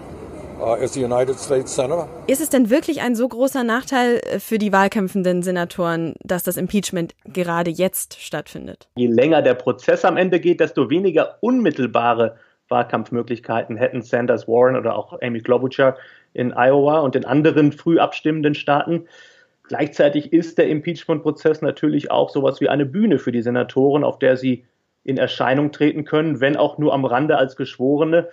Ist 2.26 2.40
es 2.40 2.49
denn 2.49 2.71
wirklich 2.71 3.00
ein 3.00 3.14
so 3.14 3.28
großer 3.28 3.64
Nachteil 3.64 4.21
äh, 4.25 4.38
für 4.38 4.59
die 4.59 4.73
wahlkämpfenden 4.73 5.42
Senatoren, 5.42 6.14
dass 6.23 6.42
das 6.42 6.57
Impeachment 6.57 7.14
gerade 7.25 7.71
jetzt 7.71 8.21
stattfindet? 8.21 8.88
Je 8.97 9.07
länger 9.07 9.42
der 9.42 9.54
Prozess 9.54 10.04
am 10.04 10.16
Ende 10.16 10.40
geht, 10.40 10.61
desto 10.61 10.90
weniger 10.90 11.38
unmittelbare 11.40 12.37
Wahlkampfmöglichkeiten 12.69 13.76
hätten 13.76 14.02
Sanders, 14.02 14.49
Warren 14.49 14.76
oder 14.76 14.97
auch 14.97 15.21
Amy 15.21 15.40
Klobuchar 15.40 15.97
in 16.33 16.52
Iowa 16.52 17.00
und 17.00 17.14
in 17.14 17.25
anderen 17.25 17.73
früh 17.73 17.99
abstimmenden 17.99 18.54
Staaten. 18.54 19.07
Gleichzeitig 19.64 20.33
ist 20.33 20.59
der 20.59 20.69
Impeachment-Prozess 20.69 21.62
natürlich 21.62 22.11
auch 22.11 22.31
sowas 22.31 22.61
wie 22.61 22.69
eine 22.69 22.87
Bühne 22.87 23.19
für 23.19 23.33
die 23.33 23.42
Senatoren, 23.42 24.04
auf 24.04 24.19
der 24.19 24.37
sie 24.37 24.64
in 25.04 25.19
Erscheinung 25.19 25.73
treten 25.73 26.04
können, 26.04 26.40
wenn 26.40 26.57
auch 26.57 26.78
nur 26.78 26.92
am 26.92 27.04
Rande 27.04 27.37
als 27.37 27.57
Geschworene. 27.57 28.28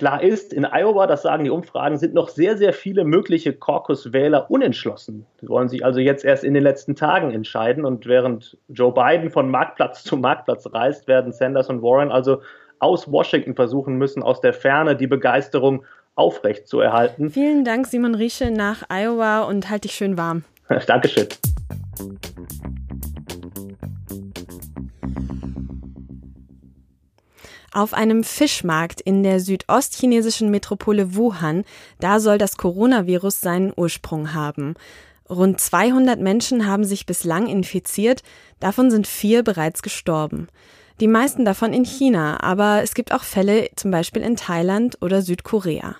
Klar 0.00 0.22
ist, 0.22 0.54
in 0.54 0.64
Iowa, 0.64 1.06
das 1.06 1.20
sagen 1.20 1.44
die 1.44 1.50
Umfragen, 1.50 1.98
sind 1.98 2.14
noch 2.14 2.30
sehr, 2.30 2.56
sehr 2.56 2.72
viele 2.72 3.04
mögliche 3.04 3.52
Caucus-Wähler 3.52 4.50
unentschlossen. 4.50 5.26
Die 5.42 5.48
wollen 5.50 5.68
sich 5.68 5.84
also 5.84 6.00
jetzt 6.00 6.24
erst 6.24 6.42
in 6.42 6.54
den 6.54 6.62
letzten 6.62 6.96
Tagen 6.96 7.32
entscheiden. 7.32 7.84
Und 7.84 8.06
während 8.06 8.56
Joe 8.68 8.94
Biden 8.94 9.28
von 9.28 9.50
Marktplatz 9.50 10.02
zu 10.04 10.16
Marktplatz 10.16 10.66
reist, 10.72 11.06
werden 11.06 11.32
Sanders 11.32 11.68
und 11.68 11.82
Warren 11.82 12.10
also 12.10 12.40
aus 12.78 13.12
Washington 13.12 13.54
versuchen 13.54 13.96
müssen, 13.96 14.22
aus 14.22 14.40
der 14.40 14.54
Ferne 14.54 14.96
die 14.96 15.06
Begeisterung 15.06 15.84
aufrechtzuerhalten. 16.14 17.28
Vielen 17.28 17.66
Dank, 17.66 17.86
Simon 17.86 18.14
Riesche, 18.14 18.50
nach 18.50 18.84
Iowa 18.88 19.42
und 19.42 19.68
halt 19.68 19.84
dich 19.84 19.92
schön 19.92 20.16
warm. 20.16 20.44
Dankeschön. 20.86 21.28
Auf 27.72 27.94
einem 27.94 28.24
Fischmarkt 28.24 29.00
in 29.00 29.22
der 29.22 29.38
südostchinesischen 29.38 30.50
Metropole 30.50 31.14
Wuhan, 31.14 31.64
da 32.00 32.18
soll 32.18 32.36
das 32.36 32.56
Coronavirus 32.56 33.40
seinen 33.40 33.72
Ursprung 33.76 34.34
haben. 34.34 34.74
Rund 35.28 35.60
200 35.60 36.18
Menschen 36.18 36.66
haben 36.66 36.82
sich 36.82 37.06
bislang 37.06 37.46
infiziert, 37.46 38.24
davon 38.58 38.90
sind 38.90 39.06
vier 39.06 39.44
bereits 39.44 39.82
gestorben. 39.82 40.48
Die 40.98 41.06
meisten 41.06 41.44
davon 41.44 41.72
in 41.72 41.84
China, 41.84 42.42
aber 42.42 42.82
es 42.82 42.94
gibt 42.94 43.12
auch 43.14 43.22
Fälle 43.22 43.70
zum 43.76 43.92
Beispiel 43.92 44.22
in 44.22 44.34
Thailand 44.34 44.98
oder 45.00 45.22
Südkorea. 45.22 45.94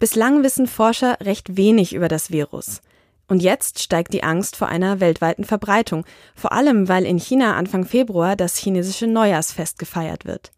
Bislang 0.00 0.42
wissen 0.42 0.66
Forscher 0.66 1.18
recht 1.20 1.56
wenig 1.56 1.94
über 1.94 2.08
das 2.08 2.32
Virus. 2.32 2.80
Und 3.28 3.42
jetzt 3.42 3.80
steigt 3.80 4.12
die 4.12 4.24
Angst 4.24 4.56
vor 4.56 4.66
einer 4.66 4.98
weltweiten 4.98 5.44
Verbreitung, 5.44 6.04
vor 6.34 6.50
allem 6.50 6.88
weil 6.88 7.04
in 7.04 7.18
China 7.18 7.54
Anfang 7.54 7.84
Februar 7.84 8.34
das 8.34 8.56
chinesische 8.56 9.06
Neujahrsfest 9.06 9.78
gefeiert 9.78 10.24
wird. 10.24 10.50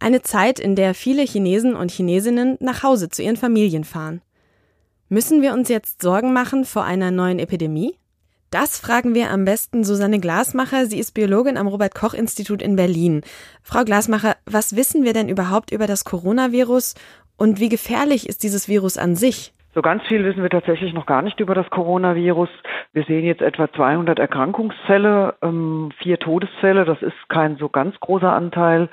Eine 0.00 0.22
Zeit, 0.22 0.58
in 0.58 0.76
der 0.76 0.94
viele 0.94 1.22
Chinesen 1.22 1.74
und 1.76 1.90
Chinesinnen 1.90 2.56
nach 2.60 2.82
Hause 2.82 3.08
zu 3.08 3.22
ihren 3.22 3.36
Familien 3.36 3.84
fahren. 3.84 4.20
Müssen 5.08 5.42
wir 5.42 5.52
uns 5.52 5.68
jetzt 5.68 6.02
Sorgen 6.02 6.32
machen 6.32 6.64
vor 6.64 6.84
einer 6.84 7.10
neuen 7.10 7.38
Epidemie? 7.38 7.98
Das 8.50 8.78
fragen 8.78 9.14
wir 9.14 9.30
am 9.30 9.44
besten 9.44 9.82
Susanne 9.82 10.20
Glasmacher. 10.20 10.86
Sie 10.86 10.98
ist 10.98 11.12
Biologin 11.12 11.56
am 11.56 11.66
Robert 11.66 11.94
Koch 11.94 12.14
Institut 12.14 12.62
in 12.62 12.76
Berlin. 12.76 13.22
Frau 13.62 13.84
Glasmacher, 13.84 14.36
was 14.46 14.76
wissen 14.76 15.04
wir 15.04 15.12
denn 15.12 15.28
überhaupt 15.28 15.72
über 15.72 15.86
das 15.86 16.04
Coronavirus 16.04 16.94
und 17.36 17.58
wie 17.58 17.68
gefährlich 17.68 18.28
ist 18.28 18.44
dieses 18.44 18.68
Virus 18.68 18.96
an 18.96 19.16
sich? 19.16 19.52
So 19.74 19.82
ganz 19.82 20.04
viel 20.04 20.24
wissen 20.24 20.42
wir 20.42 20.50
tatsächlich 20.50 20.94
noch 20.94 21.04
gar 21.04 21.22
nicht 21.22 21.40
über 21.40 21.56
das 21.56 21.68
Coronavirus. 21.68 22.48
Wir 22.92 23.02
sehen 23.04 23.24
jetzt 23.24 23.42
etwa 23.42 23.70
200 23.72 24.20
Erkrankungsfälle, 24.20 25.34
ähm, 25.42 25.90
vier 25.98 26.20
Todesfälle. 26.20 26.84
Das 26.84 27.02
ist 27.02 27.28
kein 27.28 27.56
so 27.56 27.68
ganz 27.68 27.98
großer 27.98 28.32
Anteil 28.32 28.88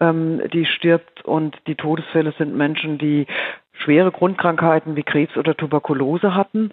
ähm, 0.00 0.42
die 0.52 0.66
stirbt 0.66 1.24
und 1.24 1.56
die 1.66 1.74
Todesfälle 1.74 2.32
sind 2.38 2.56
Menschen, 2.56 2.98
die 2.98 3.26
schwere 3.72 4.10
Grundkrankheiten 4.10 4.96
wie 4.96 5.02
Krebs 5.02 5.36
oder 5.36 5.56
Tuberkulose 5.56 6.34
hatten. 6.34 6.72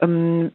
Ähm, 0.00 0.52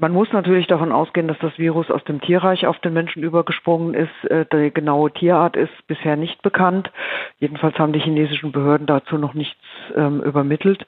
man 0.00 0.12
muss 0.12 0.32
natürlich 0.32 0.68
davon 0.68 0.92
ausgehen, 0.92 1.26
dass 1.26 1.38
das 1.40 1.58
Virus 1.58 1.90
aus 1.90 2.04
dem 2.04 2.20
Tierreich 2.20 2.66
auf 2.66 2.78
den 2.78 2.92
Menschen 2.92 3.22
übergesprungen 3.22 3.94
ist. 3.94 4.30
Äh, 4.30 4.46
die 4.52 4.72
genaue 4.72 5.10
Tierart 5.10 5.56
ist 5.56 5.86
bisher 5.88 6.16
nicht 6.16 6.40
bekannt. 6.42 6.90
Jedenfalls 7.38 7.78
haben 7.78 7.92
die 7.92 8.00
chinesischen 8.00 8.52
Behörden 8.52 8.86
dazu 8.86 9.18
noch 9.18 9.34
nichts 9.34 9.60
ähm, 9.96 10.22
übermittelt. 10.22 10.86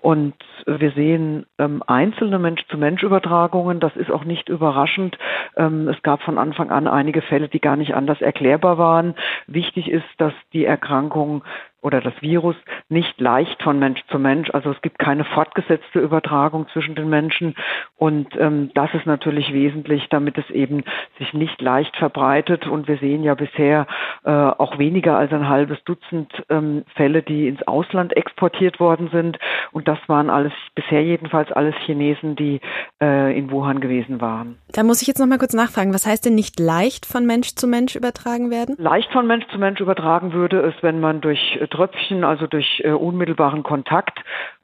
Und 0.00 0.34
wir 0.66 0.92
sehen 0.92 1.44
ähm, 1.58 1.82
einzelne 1.86 2.38
Mensch-zu-Mensch-Übertragungen. 2.38 3.80
Das 3.80 3.94
ist 3.96 4.10
auch 4.10 4.24
nicht 4.24 4.48
überraschend. 4.48 5.18
Ähm, 5.56 5.88
es 5.88 6.02
gab 6.02 6.22
von 6.22 6.38
Anfang 6.38 6.70
an 6.70 6.88
einige 6.88 7.20
Fälle, 7.20 7.48
die 7.48 7.60
gar 7.60 7.76
nicht 7.76 7.94
anders 7.94 8.20
erklärbar 8.22 8.78
waren. 8.78 9.14
Wichtig 9.46 9.90
ist, 9.90 10.06
dass 10.16 10.32
die 10.54 10.64
Erkrankung 10.64 11.44
oder 11.82 12.00
das 12.00 12.14
Virus 12.20 12.56
nicht 12.88 13.20
leicht 13.20 13.62
von 13.62 13.78
Mensch 13.78 14.02
zu 14.10 14.18
Mensch. 14.18 14.50
Also 14.52 14.70
es 14.70 14.82
gibt 14.82 14.98
keine 14.98 15.24
fortgesetzte 15.24 16.00
Übertragung 16.00 16.66
zwischen 16.72 16.94
den 16.94 17.08
Menschen. 17.08 17.54
Und 17.96 18.28
ähm, 18.38 18.70
das 18.74 18.92
ist 18.94 19.06
natürlich 19.06 19.52
wesentlich, 19.52 20.08
damit 20.10 20.36
es 20.36 20.48
eben 20.50 20.84
sich 21.18 21.32
nicht 21.32 21.60
leicht 21.62 21.96
verbreitet. 21.96 22.66
Und 22.66 22.88
wir 22.88 22.98
sehen 22.98 23.22
ja 23.22 23.34
bisher 23.34 23.86
äh, 24.24 24.30
auch 24.30 24.78
weniger 24.78 25.16
als 25.16 25.32
ein 25.32 25.48
halbes 25.48 25.82
Dutzend 25.84 26.30
ähm, 26.50 26.84
Fälle, 26.96 27.22
die 27.22 27.48
ins 27.48 27.62
Ausland 27.66 28.16
exportiert 28.16 28.80
worden 28.80 29.08
sind. 29.12 29.38
Und 29.72 29.88
das 29.88 29.98
waren 30.06 30.28
alles, 30.28 30.52
bisher 30.74 31.02
jedenfalls 31.02 31.50
alles 31.52 31.74
Chinesen, 31.86 32.36
die 32.36 32.60
äh, 33.00 33.36
in 33.38 33.50
Wuhan 33.50 33.80
gewesen 33.80 34.20
waren. 34.20 34.58
Da 34.72 34.82
muss 34.82 35.00
ich 35.00 35.08
jetzt 35.08 35.18
noch 35.18 35.26
mal 35.26 35.38
kurz 35.38 35.54
nachfragen. 35.54 35.94
Was 35.94 36.06
heißt 36.06 36.26
denn 36.26 36.34
nicht 36.34 36.60
leicht 36.60 37.06
von 37.06 37.26
Mensch 37.26 37.54
zu 37.54 37.66
Mensch 37.66 37.96
übertragen 37.96 38.50
werden? 38.50 38.76
Leicht 38.78 39.10
von 39.12 39.26
Mensch 39.26 39.46
zu 39.48 39.58
Mensch 39.58 39.80
übertragen 39.80 40.32
würde 40.32 40.60
es, 40.60 40.74
wenn 40.82 41.00
man 41.00 41.20
durch 41.20 41.58
Tröpfchen, 41.70 42.24
also 42.24 42.46
durch 42.46 42.82
äh, 42.84 42.90
unmittelbaren 42.90 43.62
Kontakt, 43.62 44.18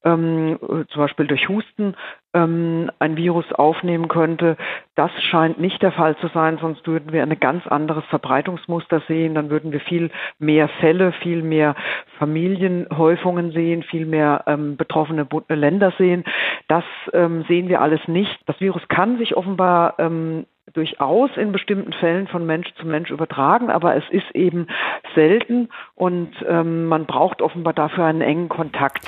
ähm, 0.04 0.58
zum 0.60 1.02
Beispiel 1.02 1.26
durch 1.26 1.48
Husten, 1.48 1.94
ähm, 2.34 2.90
ein 2.98 3.16
Virus 3.16 3.50
aufnehmen 3.52 4.08
könnte. 4.08 4.56
Das 4.94 5.10
scheint 5.30 5.58
nicht 5.58 5.82
der 5.82 5.92
Fall 5.92 6.16
zu 6.18 6.28
sein, 6.28 6.58
sonst 6.60 6.86
würden 6.86 7.12
wir 7.12 7.22
ein 7.22 7.40
ganz 7.40 7.66
anderes 7.66 8.04
Verbreitungsmuster 8.06 9.02
sehen. 9.08 9.34
Dann 9.34 9.50
würden 9.50 9.72
wir 9.72 9.80
viel 9.80 10.10
mehr 10.38 10.68
Fälle, 10.68 11.12
viel 11.12 11.42
mehr 11.42 11.74
Familienhäufungen 12.18 13.52
sehen, 13.52 13.82
viel 13.82 14.06
mehr 14.06 14.44
ähm, 14.46 14.76
betroffene 14.76 15.26
Länder 15.48 15.92
sehen. 15.98 16.24
Das 16.68 16.84
ähm, 17.12 17.44
sehen 17.48 17.68
wir 17.68 17.80
alles 17.80 18.06
nicht. 18.06 18.38
Das 18.46 18.60
Virus 18.60 18.86
kann 18.88 19.18
sich 19.18 19.36
offenbar 19.36 19.94
ähm, 19.98 20.46
durchaus 20.72 21.30
in 21.36 21.52
bestimmten 21.52 21.92
Fällen 21.92 22.26
von 22.26 22.44
Mensch 22.44 22.68
zu 22.80 22.86
Mensch 22.86 23.10
übertragen, 23.10 23.70
aber 23.70 23.96
es 23.96 24.04
ist 24.10 24.30
eben 24.34 24.66
selten 25.14 25.68
und 25.94 26.32
ähm, 26.46 26.86
man 26.86 27.06
braucht 27.06 27.40
offenbar 27.42 27.72
dafür 27.72 28.04
einen 28.04 28.20
engen 28.20 28.48
Kontakt. 28.48 29.06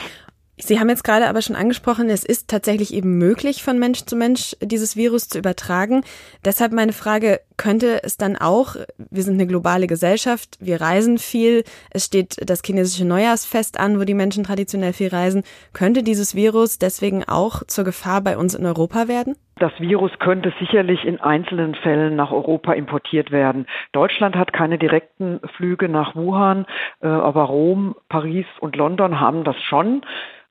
Sie 0.61 0.81
haben 0.81 0.89
jetzt 0.89 1.05
gerade 1.05 1.29
aber 1.29 1.41
schon 1.41 1.57
angesprochen, 1.57 2.11
es 2.11 2.25
ist 2.25 2.51
tatsächlich 2.51 2.93
eben 2.93 3.17
möglich, 3.17 3.63
von 3.63 3.79
Mensch 3.79 4.05
zu 4.07 4.17
Mensch 4.17 4.57
dieses 4.61 4.97
Virus 4.97 5.29
zu 5.29 5.39
übertragen. 5.39 6.03
Deshalb 6.45 6.73
meine 6.73 6.93
Frage, 6.93 7.41
könnte 7.59 8.03
es 8.03 8.17
dann 8.17 8.37
auch, 8.37 8.77
wir 9.11 9.23
sind 9.23 9.35
eine 9.35 9.47
globale 9.47 9.87
Gesellschaft, 9.87 10.57
wir 10.61 10.81
reisen 10.81 11.19
viel, 11.19 11.65
es 11.91 12.07
steht 12.07 12.49
das 12.49 12.63
chinesische 12.65 13.07
Neujahrsfest 13.07 13.79
an, 13.79 14.01
wo 14.01 14.05
die 14.05 14.15
Menschen 14.15 14.45
traditionell 14.45 14.95
viel 14.95 15.09
reisen, 15.09 15.43
könnte 15.75 16.03
dieses 16.03 16.35
Virus 16.35 16.79
deswegen 16.79 17.25
auch 17.25 17.63
zur 17.67 17.85
Gefahr 17.85 18.23
bei 18.23 18.39
uns 18.39 18.55
in 18.55 18.65
Europa 18.65 19.09
werden? 19.09 19.37
Das 19.59 19.73
Virus 19.79 20.13
könnte 20.21 20.53
sicherlich 20.61 21.05
in 21.05 21.21
einzelnen 21.21 21.75
Fällen 21.75 22.15
nach 22.15 22.31
Europa 22.31 22.73
importiert 22.75 23.33
werden. 23.33 23.67
Deutschland 23.93 24.37
hat 24.37 24.53
keine 24.53 24.79
direkten 24.79 25.41
Flüge 25.57 25.89
nach 25.89 26.15
Wuhan, 26.15 26.65
äh, 27.03 27.09
aber 27.09 27.43
Rom, 27.43 27.97
Paris 28.09 28.47
und 28.61 28.77
London 28.77 29.19
haben 29.21 29.43
das 29.43 29.61
schon. 29.63 30.03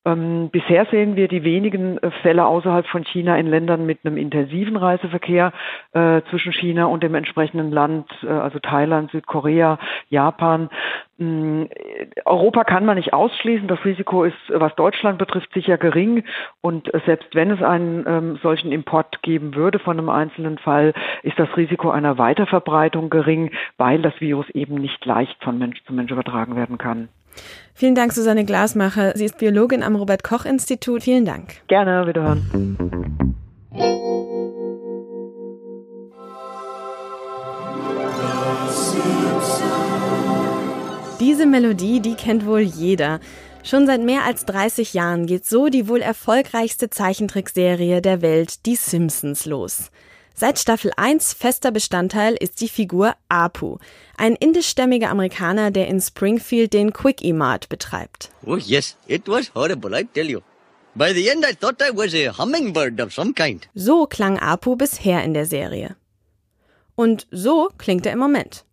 Ähm, 0.08 0.50
bisher 0.52 0.86
sehen 0.86 1.18
wir 1.18 1.28
die 1.28 1.44
wenigen 1.44 1.98
äh, 1.98 2.12
Fälle 2.22 2.46
außerhalb 2.46 2.88
von 2.88 3.04
China 3.04 3.38
in 3.38 3.48
Ländern 3.48 3.86
mit 3.86 4.00
einem 4.06 4.16
intensiven 4.16 4.78
Reiseverkehr 4.78 5.52
äh, 5.92 6.22
zwischen 6.30 6.54
China 6.54 6.86
und 6.86 7.04
dem 7.04 7.14
entsprechenden 7.14 7.72
Land, 7.72 8.10
äh, 8.24 8.28
also 8.28 8.60
Thailand, 8.60 9.12
Südkorea, 9.12 9.78
Japan. 10.10 10.70
Ähm, 11.20 11.68
Europa 12.24 12.64
kann 12.64 12.86
man 12.86 12.96
nicht 12.96 13.12
ausschließen. 13.12 13.68
Das 13.68 13.84
Risiko 13.84 14.24
ist, 14.24 14.38
was 14.48 14.74
Deutschland 14.76 15.18
betrifft, 15.18 15.52
sicher 15.54 15.78
gering. 15.78 16.24
Und 16.62 16.94
äh, 16.94 17.02
selbst 17.06 17.36
wenn 17.36 17.52
es 17.52 17.62
einen 17.62 18.06
ähm, 18.08 18.40
solchen 18.42 18.72
Import 18.72 19.22
geben 19.24 19.56
würde 19.56 19.78
von 19.78 19.98
einem 19.98 20.10
einzelnen 20.10 20.58
Fall, 20.58 20.94
ist 21.24 21.38
das 21.38 21.50
Risiko 21.58 21.90
einer 21.90 22.18
Weiterverbreitung 22.18 23.10
gering, 23.10 23.52
weil 23.76 24.02
das 24.02 24.14
Virus 24.22 24.50
eben 24.52 24.76
nicht 24.76 25.06
leicht 25.06 25.44
von 25.44 25.58
Mensch 25.58 25.84
zu 25.84 25.94
Mensch 25.94 26.14
übertragen 26.14 26.56
werden 26.56 26.78
kann. 26.78 27.10
Vielen 27.74 27.96
Dank, 27.96 28.14
Susanne 28.14 28.44
Glasmacher. 28.44 29.14
Sie 29.16 29.26
ist 29.26 29.38
Biologin 29.38 29.84
am 29.84 29.96
Robert-Koch-Institut. 29.96 31.04
Vielen 31.04 31.26
Dank. 31.26 31.62
Gerne, 31.68 32.08
wiederhören. 32.08 32.78
Diese 41.20 41.46
Melodie, 41.46 42.00
die 42.00 42.16
kennt 42.16 42.46
wohl 42.46 42.62
jeder. 42.62 43.20
Schon 43.64 43.86
seit 43.86 44.02
mehr 44.02 44.24
als 44.24 44.46
30 44.46 44.94
Jahren 44.94 45.26
geht 45.26 45.46
so 45.46 45.68
die 45.68 45.88
wohl 45.88 46.02
erfolgreichste 46.02 46.90
Zeichentrickserie 46.90 48.02
der 48.02 48.22
Welt, 48.22 48.66
Die 48.66 48.76
Simpsons, 48.76 49.46
los. 49.46 49.92
Seit 50.40 50.60
Staffel 50.60 50.92
1 50.96 51.34
fester 51.34 51.72
Bestandteil 51.72 52.36
ist 52.36 52.62
die 52.62 52.70
Figur 52.70 53.16
Apu, 53.28 53.80
ein 54.18 54.36
indischstämmiger 54.36 55.10
Amerikaner, 55.10 55.72
der 55.72 55.88
in 55.88 56.00
Springfield 56.00 56.74
den 56.74 56.94
Quickie 56.94 57.34
Mart 57.34 57.70
betreibt. 57.70 58.30
Oh 58.46 58.56
yes, 58.56 58.98
it 59.08 59.28
was 59.28 59.52
horrible, 59.56 60.00
I 60.00 60.04
tell 60.06 60.30
you. 60.30 60.42
By 60.94 61.12
the 61.12 61.28
end 61.28 61.44
I 61.44 61.56
thought 61.56 61.82
I 61.82 61.90
was 61.92 62.14
a 62.14 62.38
hummingbird 62.38 63.02
of 63.02 63.12
some 63.12 63.34
kind. 63.34 63.68
So 63.74 64.06
klang 64.06 64.38
Apu 64.38 64.76
bisher 64.76 65.24
in 65.24 65.34
der 65.34 65.48
Serie. 65.48 65.96
Und 66.94 67.26
so 67.32 67.70
klingt 67.80 68.06
er 68.06 68.14
im 68.14 68.20
Moment. 68.20 68.64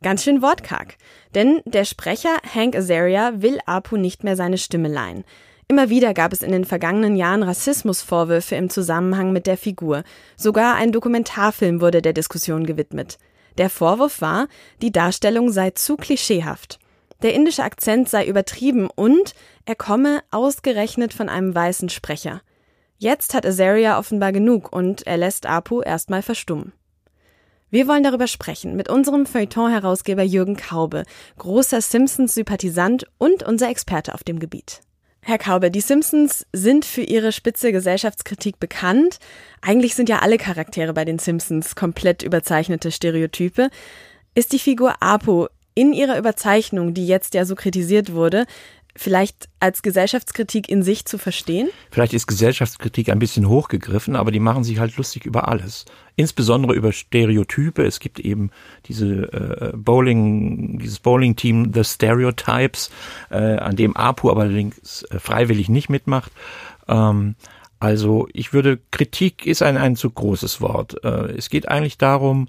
Ganz 0.00 0.22
schön 0.22 0.42
wortkarg, 0.42 0.96
denn 1.34 1.60
der 1.64 1.84
Sprecher 1.84 2.36
Hank 2.54 2.76
Azaria 2.76 3.42
will 3.42 3.58
Apu 3.66 3.96
nicht 3.96 4.22
mehr 4.22 4.36
seine 4.36 4.58
Stimme 4.58 4.86
leihen. 4.86 5.24
Immer 5.68 5.90
wieder 5.90 6.14
gab 6.14 6.32
es 6.32 6.42
in 6.42 6.52
den 6.52 6.64
vergangenen 6.64 7.16
Jahren 7.16 7.42
Rassismusvorwürfe 7.42 8.54
im 8.54 8.70
Zusammenhang 8.70 9.32
mit 9.32 9.48
der 9.48 9.56
Figur. 9.56 10.04
Sogar 10.36 10.76
ein 10.76 10.92
Dokumentarfilm 10.92 11.80
wurde 11.80 12.02
der 12.02 12.12
Diskussion 12.12 12.66
gewidmet. 12.66 13.18
Der 13.58 13.68
Vorwurf 13.68 14.20
war, 14.20 14.46
die 14.80 14.92
Darstellung 14.92 15.50
sei 15.50 15.70
zu 15.70 15.96
klischeehaft. 15.96 16.78
Der 17.22 17.34
indische 17.34 17.64
Akzent 17.64 18.08
sei 18.08 18.26
übertrieben 18.26 18.88
und 18.94 19.34
er 19.64 19.74
komme 19.74 20.22
ausgerechnet 20.30 21.12
von 21.12 21.28
einem 21.28 21.52
weißen 21.52 21.88
Sprecher. 21.88 22.42
Jetzt 22.98 23.34
hat 23.34 23.44
Azaria 23.44 23.98
offenbar 23.98 24.30
genug 24.30 24.72
und 24.72 25.04
er 25.06 25.16
lässt 25.16 25.46
Apu 25.46 25.82
erstmal 25.82 26.22
verstummen. 26.22 26.72
Wir 27.70 27.88
wollen 27.88 28.04
darüber 28.04 28.28
sprechen 28.28 28.76
mit 28.76 28.88
unserem 28.88 29.26
Feuilleton-Herausgeber 29.26 30.22
Jürgen 30.22 30.56
Kaube, 30.56 31.02
großer 31.38 31.80
Simpsons-Sympathisant 31.80 33.06
und 33.18 33.42
unser 33.42 33.68
Experte 33.68 34.14
auf 34.14 34.22
dem 34.22 34.38
Gebiet. 34.38 34.80
Herr 35.28 35.38
Kaube, 35.38 35.72
die 35.72 35.80
Simpsons 35.80 36.46
sind 36.52 36.84
für 36.84 37.00
ihre 37.00 37.32
spitze 37.32 37.72
Gesellschaftskritik 37.72 38.60
bekannt. 38.60 39.18
Eigentlich 39.60 39.96
sind 39.96 40.08
ja 40.08 40.20
alle 40.20 40.38
Charaktere 40.38 40.92
bei 40.92 41.04
den 41.04 41.18
Simpsons 41.18 41.74
komplett 41.74 42.22
überzeichnete 42.22 42.92
Stereotype. 42.92 43.70
Ist 44.36 44.52
die 44.52 44.60
Figur 44.60 45.02
Apo 45.02 45.48
in 45.74 45.92
ihrer 45.92 46.16
Überzeichnung, 46.16 46.94
die 46.94 47.08
jetzt 47.08 47.34
ja 47.34 47.44
so 47.44 47.56
kritisiert 47.56 48.12
wurde, 48.12 48.46
vielleicht 48.96 49.48
als 49.60 49.82
Gesellschaftskritik 49.82 50.68
in 50.68 50.82
sich 50.82 51.04
zu 51.04 51.18
verstehen? 51.18 51.68
Vielleicht 51.90 52.14
ist 52.14 52.26
Gesellschaftskritik 52.26 53.08
ein 53.10 53.18
bisschen 53.18 53.48
hochgegriffen, 53.48 54.16
aber 54.16 54.30
die 54.30 54.40
machen 54.40 54.64
sich 54.64 54.78
halt 54.78 54.96
lustig 54.96 55.26
über 55.26 55.48
alles. 55.48 55.84
Insbesondere 56.16 56.74
über 56.74 56.92
Stereotype. 56.92 57.84
Es 57.84 58.00
gibt 58.00 58.18
eben 58.20 58.50
diese 58.86 59.32
äh, 59.32 59.76
Bowling, 59.76 60.78
dieses 60.78 60.98
Bowling-Team 61.00 61.72
The 61.74 61.84
Stereotypes, 61.84 62.90
äh, 63.30 63.56
an 63.56 63.76
dem 63.76 63.96
APU 63.96 64.30
allerdings 64.30 65.02
äh, 65.04 65.18
freiwillig 65.18 65.68
nicht 65.68 65.88
mitmacht. 65.88 66.32
Ähm, 66.88 67.34
also 67.78 68.26
ich 68.32 68.52
würde, 68.52 68.78
Kritik 68.90 69.46
ist 69.46 69.62
ein, 69.62 69.76
ein 69.76 69.96
zu 69.96 70.10
großes 70.10 70.60
Wort. 70.60 71.04
Äh, 71.04 71.36
es 71.36 71.50
geht 71.50 71.68
eigentlich 71.68 71.98
darum, 71.98 72.48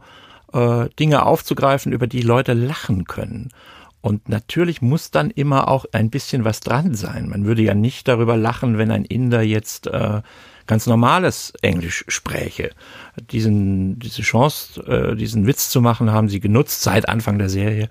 äh, 0.54 0.90
Dinge 1.00 1.26
aufzugreifen, 1.26 1.92
über 1.92 2.08
die 2.08 2.22
Leute 2.22 2.54
lachen 2.54 3.06
können. 3.06 3.50
Und 4.08 4.30
natürlich 4.30 4.82
muss 4.82 5.12
dann 5.12 5.32
immer 5.32 5.68
auch 5.68 5.86
ein 5.92 6.10
bisschen 6.10 6.46
was 6.46 6.62
dran 6.62 6.96
sein. 6.96 7.28
Man 7.28 7.44
würde 7.44 7.62
ja 7.62 7.74
nicht 7.74 8.08
darüber 8.08 8.38
lachen, 8.38 8.78
wenn 8.78 8.90
ein 8.90 9.04
Inder 9.04 9.42
jetzt 9.42 9.88
äh, 9.88 10.22
ganz 10.66 10.88
normales 10.88 11.52
Englisch 11.62 12.06
spräche. 12.08 12.70
Diesen, 13.32 14.00
diese 14.00 14.22
Chance, 14.22 14.82
äh, 14.84 15.16
diesen 15.18 15.46
Witz 15.46 15.70
zu 15.70 15.82
machen, 15.82 16.14
haben 16.14 16.30
sie 16.30 16.40
genutzt 16.40 16.84
seit 16.84 17.10
Anfang 17.10 17.38
der 17.38 17.50
Serie. 17.50 17.90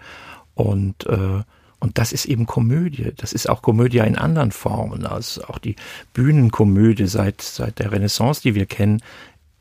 Und, 0.55 1.05
äh, 1.05 1.43
und 1.81 1.99
das 1.99 2.13
ist 2.13 2.25
eben 2.25 2.47
Komödie. 2.47 3.13
Das 3.15 3.35
ist 3.35 3.51
auch 3.51 3.61
Komödie 3.61 3.99
in 3.99 4.17
anderen 4.17 4.53
Formen. 4.53 5.05
Also 5.05 5.45
auch 5.45 5.59
die 5.59 5.77
Bühnenkomödie 6.15 7.09
seit, 7.09 7.43
seit 7.43 7.79
der 7.79 7.93
Renaissance, 7.93 8.41
die 8.41 8.55
wir 8.55 8.65
kennen, 8.65 9.03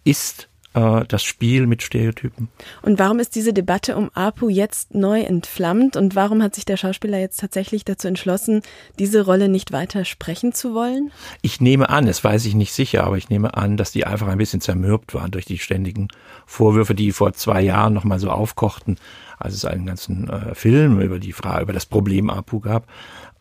ist 0.06 0.48
äh, 0.76 1.06
das 1.08 1.24
Spiel 1.24 1.66
mit 1.66 1.82
Stereotypen. 1.82 2.50
Und 2.82 3.00
warum 3.00 3.20
ist 3.20 3.36
diese 3.36 3.54
Debatte 3.54 3.96
um 3.96 4.10
Apu 4.14 4.50
jetzt 4.50 4.94
neu 4.94 5.22
entflammt 5.22 5.96
und 5.96 6.16
warum 6.16 6.44
hat 6.44 6.54
sich 6.54 6.66
der 6.66 6.78
Schauspieler 6.78 7.18
jetzt 7.18 7.40
tatsächlich 7.40 7.86
dazu 7.86 8.08
entschlossen, 8.08 8.62
diese 9.00 9.26
Rolle 9.26 9.48
nicht 9.48 9.72
weiter 9.72 10.06
sprechen 10.06 10.54
zu 10.54 10.74
wollen? 10.74 11.12
Ich 11.42 11.62
nehme 11.62 11.90
an, 11.90 12.06
das 12.06 12.24
weiß 12.24 12.46
ich 12.46 12.56
nicht 12.56 12.74
sicher, 12.74 13.06
aber 13.06 13.18
ich 13.18 13.30
nehme 13.30 13.56
an, 13.56 13.78
dass 13.78 13.92
die 13.92 14.06
einfach 14.06 14.28
ein 14.28 14.38
bisschen 14.38 14.62
zermürbt 14.62 15.14
waren 15.14 15.32
durch 15.32 15.46
die 15.46 15.58
ständigen 15.58 16.10
Vorwürfe, 16.46 16.94
die 16.94 17.12
vor 17.12 17.34
zwei 17.34 17.62
Jahren 17.62 17.94
nochmal 17.94 18.20
so 18.20 18.30
aufkochten, 18.30 18.98
als 19.40 19.54
es 19.54 19.66
einen 19.66 19.86
ganzen 19.86 20.30
äh, 20.30 20.56
Film 20.56 21.00
über 21.00 21.20
die 21.20 21.34
Frage, 21.34 21.64
über 21.64 21.74
das 21.74 21.86
Problem 21.86 22.30
Apu 22.30 22.60
gab. 22.60 22.88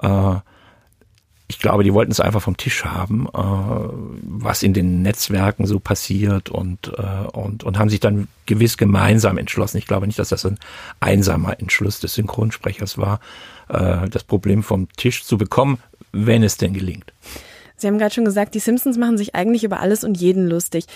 Äh, 0.00 0.36
ich 1.46 1.58
glaube, 1.58 1.84
die 1.84 1.92
wollten 1.92 2.10
es 2.10 2.20
einfach 2.20 2.40
vom 2.40 2.56
Tisch 2.56 2.84
haben, 2.84 3.26
äh, 3.26 3.38
was 4.22 4.62
in 4.62 4.72
den 4.72 5.02
Netzwerken 5.02 5.66
so 5.66 5.78
passiert 5.78 6.48
und, 6.48 6.92
äh, 6.96 7.26
und, 7.32 7.64
und 7.64 7.78
haben 7.78 7.90
sich 7.90 8.00
dann 8.00 8.28
gewiss 8.46 8.78
gemeinsam 8.78 9.36
entschlossen. 9.36 9.76
Ich 9.76 9.86
glaube 9.86 10.06
nicht, 10.06 10.18
dass 10.18 10.30
das 10.30 10.46
ein 10.46 10.58
einsamer 11.00 11.60
Entschluss 11.60 12.00
des 12.00 12.14
Synchronsprechers 12.14 12.96
war, 12.96 13.20
äh, 13.68 14.08
das 14.08 14.24
Problem 14.24 14.62
vom 14.62 14.88
Tisch 14.96 15.24
zu 15.24 15.36
bekommen, 15.36 15.78
wenn 16.12 16.42
es 16.42 16.56
denn 16.56 16.72
gelingt. 16.72 17.12
Sie 17.76 17.86
haben 17.86 17.98
gerade 17.98 18.14
schon 18.14 18.24
gesagt, 18.24 18.54
die 18.54 18.60
Simpsons 18.60 18.96
machen 18.96 19.18
sich 19.18 19.34
eigentlich 19.34 19.64
über 19.64 19.80
alles 19.80 20.04
und 20.04 20.16
jeden 20.16 20.46
lustig. 20.46 20.86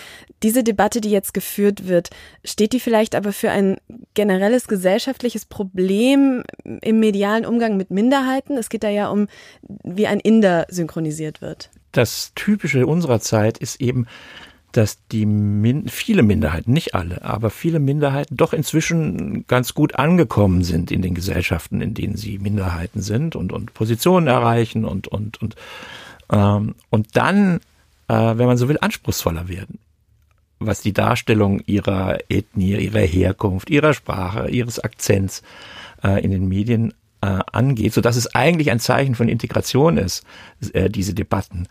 Diese 0.43 0.63
Debatte, 0.63 1.01
die 1.01 1.11
jetzt 1.11 1.33
geführt 1.33 1.87
wird, 1.87 2.09
steht 2.43 2.73
die 2.73 2.79
vielleicht 2.79 3.15
aber 3.15 3.33
für 3.33 3.51
ein 3.51 3.77
generelles 4.13 4.67
gesellschaftliches 4.67 5.45
Problem 5.45 6.43
im 6.63 6.99
medialen 6.99 7.45
Umgang 7.45 7.77
mit 7.77 7.91
Minderheiten? 7.91 8.57
Es 8.57 8.69
geht 8.69 8.83
da 8.83 8.89
ja 8.89 9.09
um, 9.09 9.27
wie 9.83 10.07
ein 10.07 10.19
Inder 10.19 10.65
synchronisiert 10.69 11.41
wird. 11.41 11.69
Das 11.91 12.33
Typische 12.35 12.87
unserer 12.87 13.19
Zeit 13.19 13.57
ist 13.57 13.81
eben, 13.81 14.05
dass 14.71 14.99
die 15.07 15.25
Min 15.25 15.87
viele 15.87 16.21
Minderheiten, 16.21 16.71
nicht 16.71 16.93
alle, 16.93 17.23
aber 17.23 17.49
viele 17.49 17.79
Minderheiten 17.79 18.37
doch 18.37 18.53
inzwischen 18.53 19.45
ganz 19.47 19.73
gut 19.73 19.95
angekommen 19.95 20.63
sind 20.63 20.91
in 20.91 21.01
den 21.01 21.15
Gesellschaften, 21.15 21.81
in 21.81 21.93
denen 21.93 22.15
sie 22.15 22.37
Minderheiten 22.37 23.01
sind 23.01 23.35
und, 23.35 23.51
und 23.51 23.73
Positionen 23.73 24.27
erreichen 24.27 24.85
und, 24.85 25.07
und, 25.07 25.41
und, 25.41 25.55
ähm, 26.31 26.75
und 26.89 27.15
dann, 27.15 27.57
äh, 28.07 28.13
wenn 28.13 28.45
man 28.45 28.57
so 28.57 28.69
will, 28.69 28.77
anspruchsvoller 28.79 29.47
werden 29.47 29.79
was 30.59 30.81
die 30.81 30.93
Darstellung 30.93 31.61
ihrer 31.65 32.17
Ethnie, 32.29 32.75
ihrer 32.75 32.99
Herkunft, 32.99 33.69
ihrer 33.69 33.93
Sprache, 33.93 34.49
ihres 34.49 34.79
Akzents 34.79 35.41
äh, 36.03 36.23
in 36.23 36.31
den 36.31 36.47
Medien 36.47 36.93
äh, 37.21 37.39
angeht, 37.51 37.93
so 37.93 38.01
dass 38.01 38.15
es 38.15 38.33
eigentlich 38.35 38.71
ein 38.71 38.79
Zeichen 38.79 39.15
von 39.15 39.29
Integration 39.29 39.97
ist, 39.97 40.25
äh, 40.73 40.89
diese 40.89 41.13
Debatten. 41.13 41.67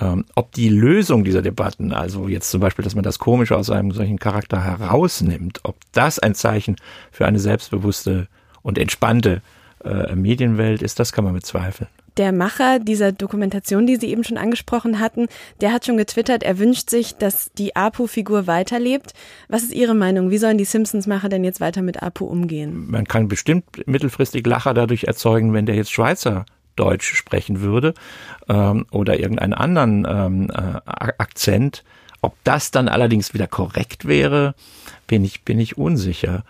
Ähm, 0.00 0.24
ob 0.34 0.52
die 0.52 0.70
Lösung 0.70 1.24
dieser 1.24 1.42
Debatten, 1.42 1.92
also 1.92 2.28
jetzt 2.28 2.50
zum 2.50 2.60
Beispiel, 2.60 2.82
dass 2.82 2.94
man 2.94 3.04
das 3.04 3.18
Komische 3.18 3.56
aus 3.56 3.70
einem 3.70 3.92
solchen 3.92 4.18
Charakter 4.18 4.64
herausnimmt, 4.64 5.60
ob 5.64 5.76
das 5.92 6.18
ein 6.18 6.34
Zeichen 6.34 6.76
für 7.12 7.26
eine 7.26 7.38
selbstbewusste 7.38 8.26
und 8.62 8.78
entspannte 8.78 9.42
äh, 9.84 10.14
Medienwelt 10.14 10.82
ist, 10.82 10.98
das 10.98 11.12
kann 11.12 11.24
man 11.24 11.34
bezweifeln. 11.34 11.88
Der 12.16 12.32
Macher 12.32 12.78
dieser 12.78 13.12
Dokumentation, 13.12 13.86
die 13.86 13.96
Sie 13.96 14.08
eben 14.08 14.24
schon 14.24 14.38
angesprochen 14.38 15.00
hatten, 15.00 15.28
der 15.60 15.72
hat 15.72 15.86
schon 15.86 15.96
getwittert, 15.96 16.42
er 16.42 16.58
wünscht 16.58 16.90
sich, 16.90 17.16
dass 17.16 17.52
die 17.52 17.76
Apu-Figur 17.76 18.46
weiterlebt. 18.46 19.12
Was 19.48 19.62
ist 19.62 19.72
Ihre 19.72 19.94
Meinung? 19.94 20.30
Wie 20.30 20.38
sollen 20.38 20.58
die 20.58 20.64
Simpsons-Macher 20.64 21.28
denn 21.28 21.44
jetzt 21.44 21.60
weiter 21.60 21.82
mit 21.82 22.02
Apu 22.02 22.24
umgehen? 22.24 22.90
Man 22.90 23.06
kann 23.06 23.28
bestimmt 23.28 23.64
mittelfristig 23.86 24.46
Lacher 24.46 24.74
dadurch 24.74 25.04
erzeugen, 25.04 25.52
wenn 25.52 25.66
der 25.66 25.76
jetzt 25.76 25.92
Schweizer 25.92 26.46
Deutsch 26.76 27.14
sprechen 27.14 27.60
würde 27.60 27.94
ähm, 28.48 28.86
oder 28.90 29.18
irgendeinen 29.18 29.54
anderen 29.54 30.06
ähm, 30.08 30.50
äh, 30.50 30.80
Akzent. 30.86 31.84
Ob 32.22 32.34
das 32.44 32.70
dann 32.70 32.88
allerdings 32.88 33.34
wieder 33.34 33.46
korrekt 33.46 34.06
wäre, 34.06 34.54
bin 35.06 35.24
ich, 35.24 35.42
bin 35.42 35.58
ich 35.58 35.78
unsicher. 35.78 36.44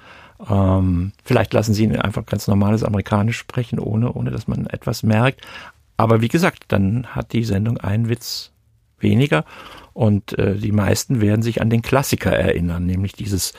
Ähm, 0.49 1.13
vielleicht 1.25 1.53
lassen 1.53 1.75
sie 1.75 1.85
ihn 1.85 1.97
einfach 1.97 2.27
ganz 2.27 2.49
normales 2.49 2.85
Amerikanisch 2.85 3.39
sprechen, 3.39 3.79
ohne, 3.79 4.13
ohne 4.13 4.31
dass 4.31 4.49
man 4.49 4.67
etwas 4.67 5.03
merkt. 5.03 5.41
Aber 5.97 6.21
wie 6.21 6.29
gesagt, 6.29 6.65
dann 6.69 7.09
hat 7.09 7.33
die 7.33 7.45
Sendung 7.45 7.79
einen 7.79 8.09
Witz 8.09 8.53
weniger 8.99 9.45
und 9.93 10.39
äh, 10.39 10.57
die 10.57 10.73
meisten 10.73 11.21
werden 11.21 11.43
sich 11.43 11.61
an 11.61 11.71
den 11.71 11.83
Klassiker 11.83 12.33
erinnern, 12.33 12.87
nämlich 12.87 13.13
dieses 13.13 13.53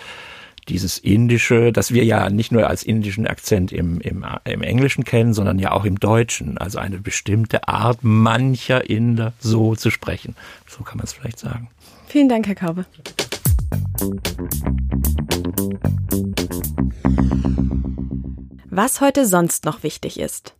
dieses 0.69 0.97
Indische, 0.97 1.71
das 1.71 1.91
wir 1.91 2.03
ja 2.03 2.29
nicht 2.29 2.51
nur 2.51 2.67
als 2.67 2.83
indischen 2.83 3.27
Akzent 3.27 3.71
im, 3.71 3.99
im, 3.99 4.25
im 4.45 4.61
Englischen 4.61 5.03
kennen, 5.03 5.33
sondern 5.33 5.59
ja 5.59 5.71
auch 5.71 5.85
im 5.85 5.99
Deutschen. 5.99 6.57
Also 6.57 6.79
eine 6.79 6.99
bestimmte 6.99 7.67
Art 7.67 7.99
mancher 8.03 8.89
Inder 8.89 9.33
so 9.39 9.75
zu 9.75 9.89
sprechen. 9.89 10.35
So 10.67 10.83
kann 10.83 10.97
man 10.97 11.05
es 11.05 11.13
vielleicht 11.13 11.39
sagen. 11.39 11.69
Vielen 12.07 12.29
Dank, 12.29 12.47
Herr 12.47 12.55
Kaube. 12.55 12.85
Was 18.69 19.01
heute 19.01 19.25
sonst 19.25 19.65
noch 19.65 19.83
wichtig 19.83 20.19
ist. 20.19 20.55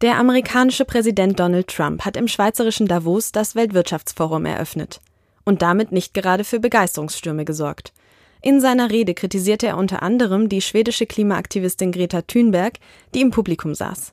Der 0.00 0.16
amerikanische 0.18 0.84
Präsident 0.84 1.40
Donald 1.40 1.66
Trump 1.66 2.04
hat 2.04 2.16
im 2.16 2.28
schweizerischen 2.28 2.86
Davos 2.86 3.32
das 3.32 3.56
Weltwirtschaftsforum 3.56 4.46
eröffnet 4.46 5.00
und 5.44 5.62
damit 5.62 5.90
nicht 5.90 6.14
gerade 6.14 6.44
für 6.44 6.60
Begeisterungsstürme 6.60 7.44
gesorgt. 7.44 7.92
In 8.40 8.60
seiner 8.60 8.90
Rede 8.90 9.14
kritisierte 9.14 9.66
er 9.66 9.76
unter 9.76 10.02
anderem 10.02 10.48
die 10.48 10.60
schwedische 10.60 11.06
Klimaaktivistin 11.06 11.90
Greta 11.90 12.22
Thunberg, 12.22 12.74
die 13.14 13.20
im 13.20 13.30
Publikum 13.30 13.74
saß. 13.74 14.12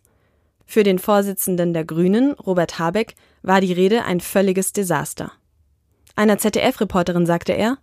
Für 0.65 0.83
den 0.83 0.97
Vorsitzenden 0.97 1.73
der 1.73 1.85
Grünen, 1.85 2.33
Robert 2.33 2.79
Habeck, 2.79 3.13
war 3.43 3.61
die 3.61 3.73
Rede 3.73 4.03
ein 4.05 4.19
völliges 4.19 4.73
Desaster. 4.73 5.31
Einer 6.15 6.39
ZDF-Reporterin 6.39 7.27
sagte 7.27 7.53
er, 7.53 7.77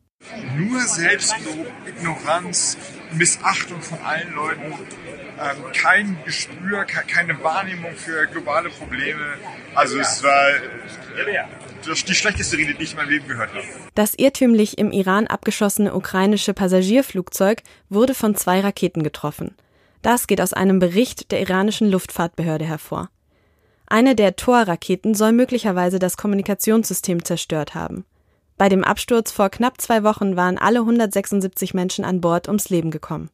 nur 0.56 0.80
Selbstlob, 0.80 1.66
Ignoranz, 1.86 2.76
Missachtung 3.12 3.80
von 3.82 3.98
allen 4.00 4.32
Leuten, 4.34 4.72
ähm, 4.72 5.72
kein 5.72 6.16
Gespür, 6.24 6.84
keine 6.84 7.42
Wahrnehmung 7.42 7.94
für 7.96 8.26
globale 8.26 8.70
Probleme. 8.70 9.34
Also 9.74 9.98
es 9.98 10.22
war 10.22 10.48
äh, 10.50 11.44
die 11.86 12.14
schlechteste 12.14 12.56
Rede, 12.56 12.74
die 12.74 12.84
ich 12.84 12.92
in 12.92 12.96
meinem 12.96 13.10
Leben 13.10 13.28
gehört 13.28 13.50
habe. 13.50 13.64
Das 13.94 14.14
irrtümlich 14.14 14.78
im 14.78 14.92
Iran 14.92 15.26
abgeschossene 15.26 15.94
ukrainische 15.94 16.54
Passagierflugzeug 16.54 17.62
wurde 17.88 18.14
von 18.14 18.34
zwei 18.34 18.60
Raketen 18.60 19.02
getroffen. 19.02 19.56
Das 20.02 20.26
geht 20.26 20.40
aus 20.40 20.52
einem 20.52 20.78
Bericht 20.78 21.30
der 21.30 21.40
iranischen 21.40 21.90
Luftfahrtbehörde 21.90 22.64
hervor. 22.64 23.10
Eine 23.86 24.14
der 24.14 24.36
Tor-Raketen 24.36 25.14
soll 25.14 25.32
möglicherweise 25.32 25.98
das 25.98 26.16
Kommunikationssystem 26.16 27.24
zerstört 27.24 27.74
haben. 27.74 28.04
Bei 28.62 28.68
dem 28.68 28.84
Absturz 28.84 29.32
vor 29.32 29.50
knapp 29.50 29.80
zwei 29.80 30.04
Wochen 30.04 30.36
waren 30.36 30.56
alle 30.56 30.78
176 30.78 31.74
Menschen 31.74 32.04
an 32.04 32.20
Bord 32.20 32.46
ums 32.46 32.68
Leben 32.68 32.92
gekommen. 32.92 33.28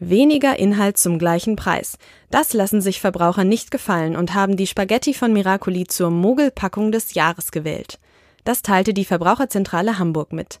Weniger 0.00 0.58
Inhalt 0.58 0.98
zum 0.98 1.20
gleichen 1.20 1.54
Preis. 1.54 1.98
Das 2.28 2.52
lassen 2.52 2.80
sich 2.80 3.00
Verbraucher 3.00 3.44
nicht 3.44 3.70
gefallen 3.70 4.16
und 4.16 4.34
haben 4.34 4.56
die 4.56 4.66
Spaghetti 4.66 5.14
von 5.14 5.32
Miracoli 5.32 5.86
zur 5.86 6.10
Mogelpackung 6.10 6.90
des 6.90 7.14
Jahres 7.14 7.52
gewählt. 7.52 8.00
Das 8.42 8.62
teilte 8.62 8.92
die 8.92 9.04
Verbraucherzentrale 9.04 10.00
Hamburg 10.00 10.32
mit. 10.32 10.58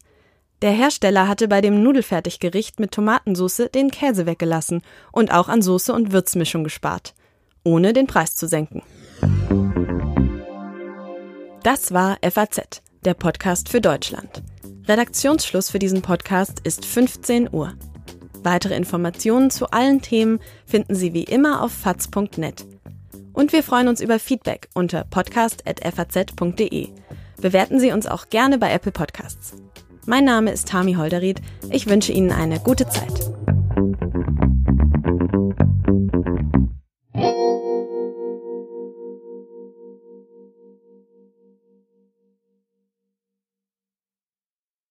Der 0.62 0.70
Hersteller 0.70 1.26
hatte 1.26 1.48
bei 1.48 1.60
dem 1.60 1.82
Nudelfertiggericht 1.82 2.78
mit 2.78 2.92
Tomatensauce 2.92 3.70
den 3.74 3.90
Käse 3.90 4.24
weggelassen 4.24 4.82
und 5.10 5.34
auch 5.34 5.48
an 5.48 5.62
Soße 5.62 5.92
und 5.92 6.12
Würzmischung 6.12 6.62
gespart, 6.62 7.12
ohne 7.64 7.92
den 7.92 8.06
Preis 8.06 8.36
zu 8.36 8.46
senken. 8.46 8.84
Das 11.64 11.92
war 11.92 12.18
FAZ, 12.22 12.82
der 13.08 13.14
Podcast 13.14 13.70
für 13.70 13.80
Deutschland. 13.80 14.42
Redaktionsschluss 14.86 15.70
für 15.70 15.78
diesen 15.78 16.02
Podcast 16.02 16.60
ist 16.64 16.84
15 16.84 17.48
Uhr. 17.50 17.72
Weitere 18.42 18.76
Informationen 18.76 19.50
zu 19.50 19.70
allen 19.70 20.02
Themen 20.02 20.40
finden 20.66 20.94
Sie 20.94 21.14
wie 21.14 21.24
immer 21.24 21.62
auf 21.62 21.72
faz.net. 21.72 22.66
Und 23.32 23.54
wir 23.54 23.62
freuen 23.62 23.88
uns 23.88 24.02
über 24.02 24.18
Feedback 24.18 24.68
unter 24.74 25.04
podcast.faz.de. 25.04 26.88
Bewerten 27.40 27.80
Sie 27.80 27.92
uns 27.92 28.06
auch 28.06 28.28
gerne 28.28 28.58
bei 28.58 28.70
Apple 28.70 28.92
Podcasts. 28.92 29.54
Mein 30.04 30.26
Name 30.26 30.52
ist 30.52 30.68
Tami 30.68 30.92
Holderried. 30.92 31.40
Ich 31.70 31.88
wünsche 31.88 32.12
Ihnen 32.12 32.30
eine 32.30 32.60
gute 32.60 32.86
Zeit. 32.90 33.32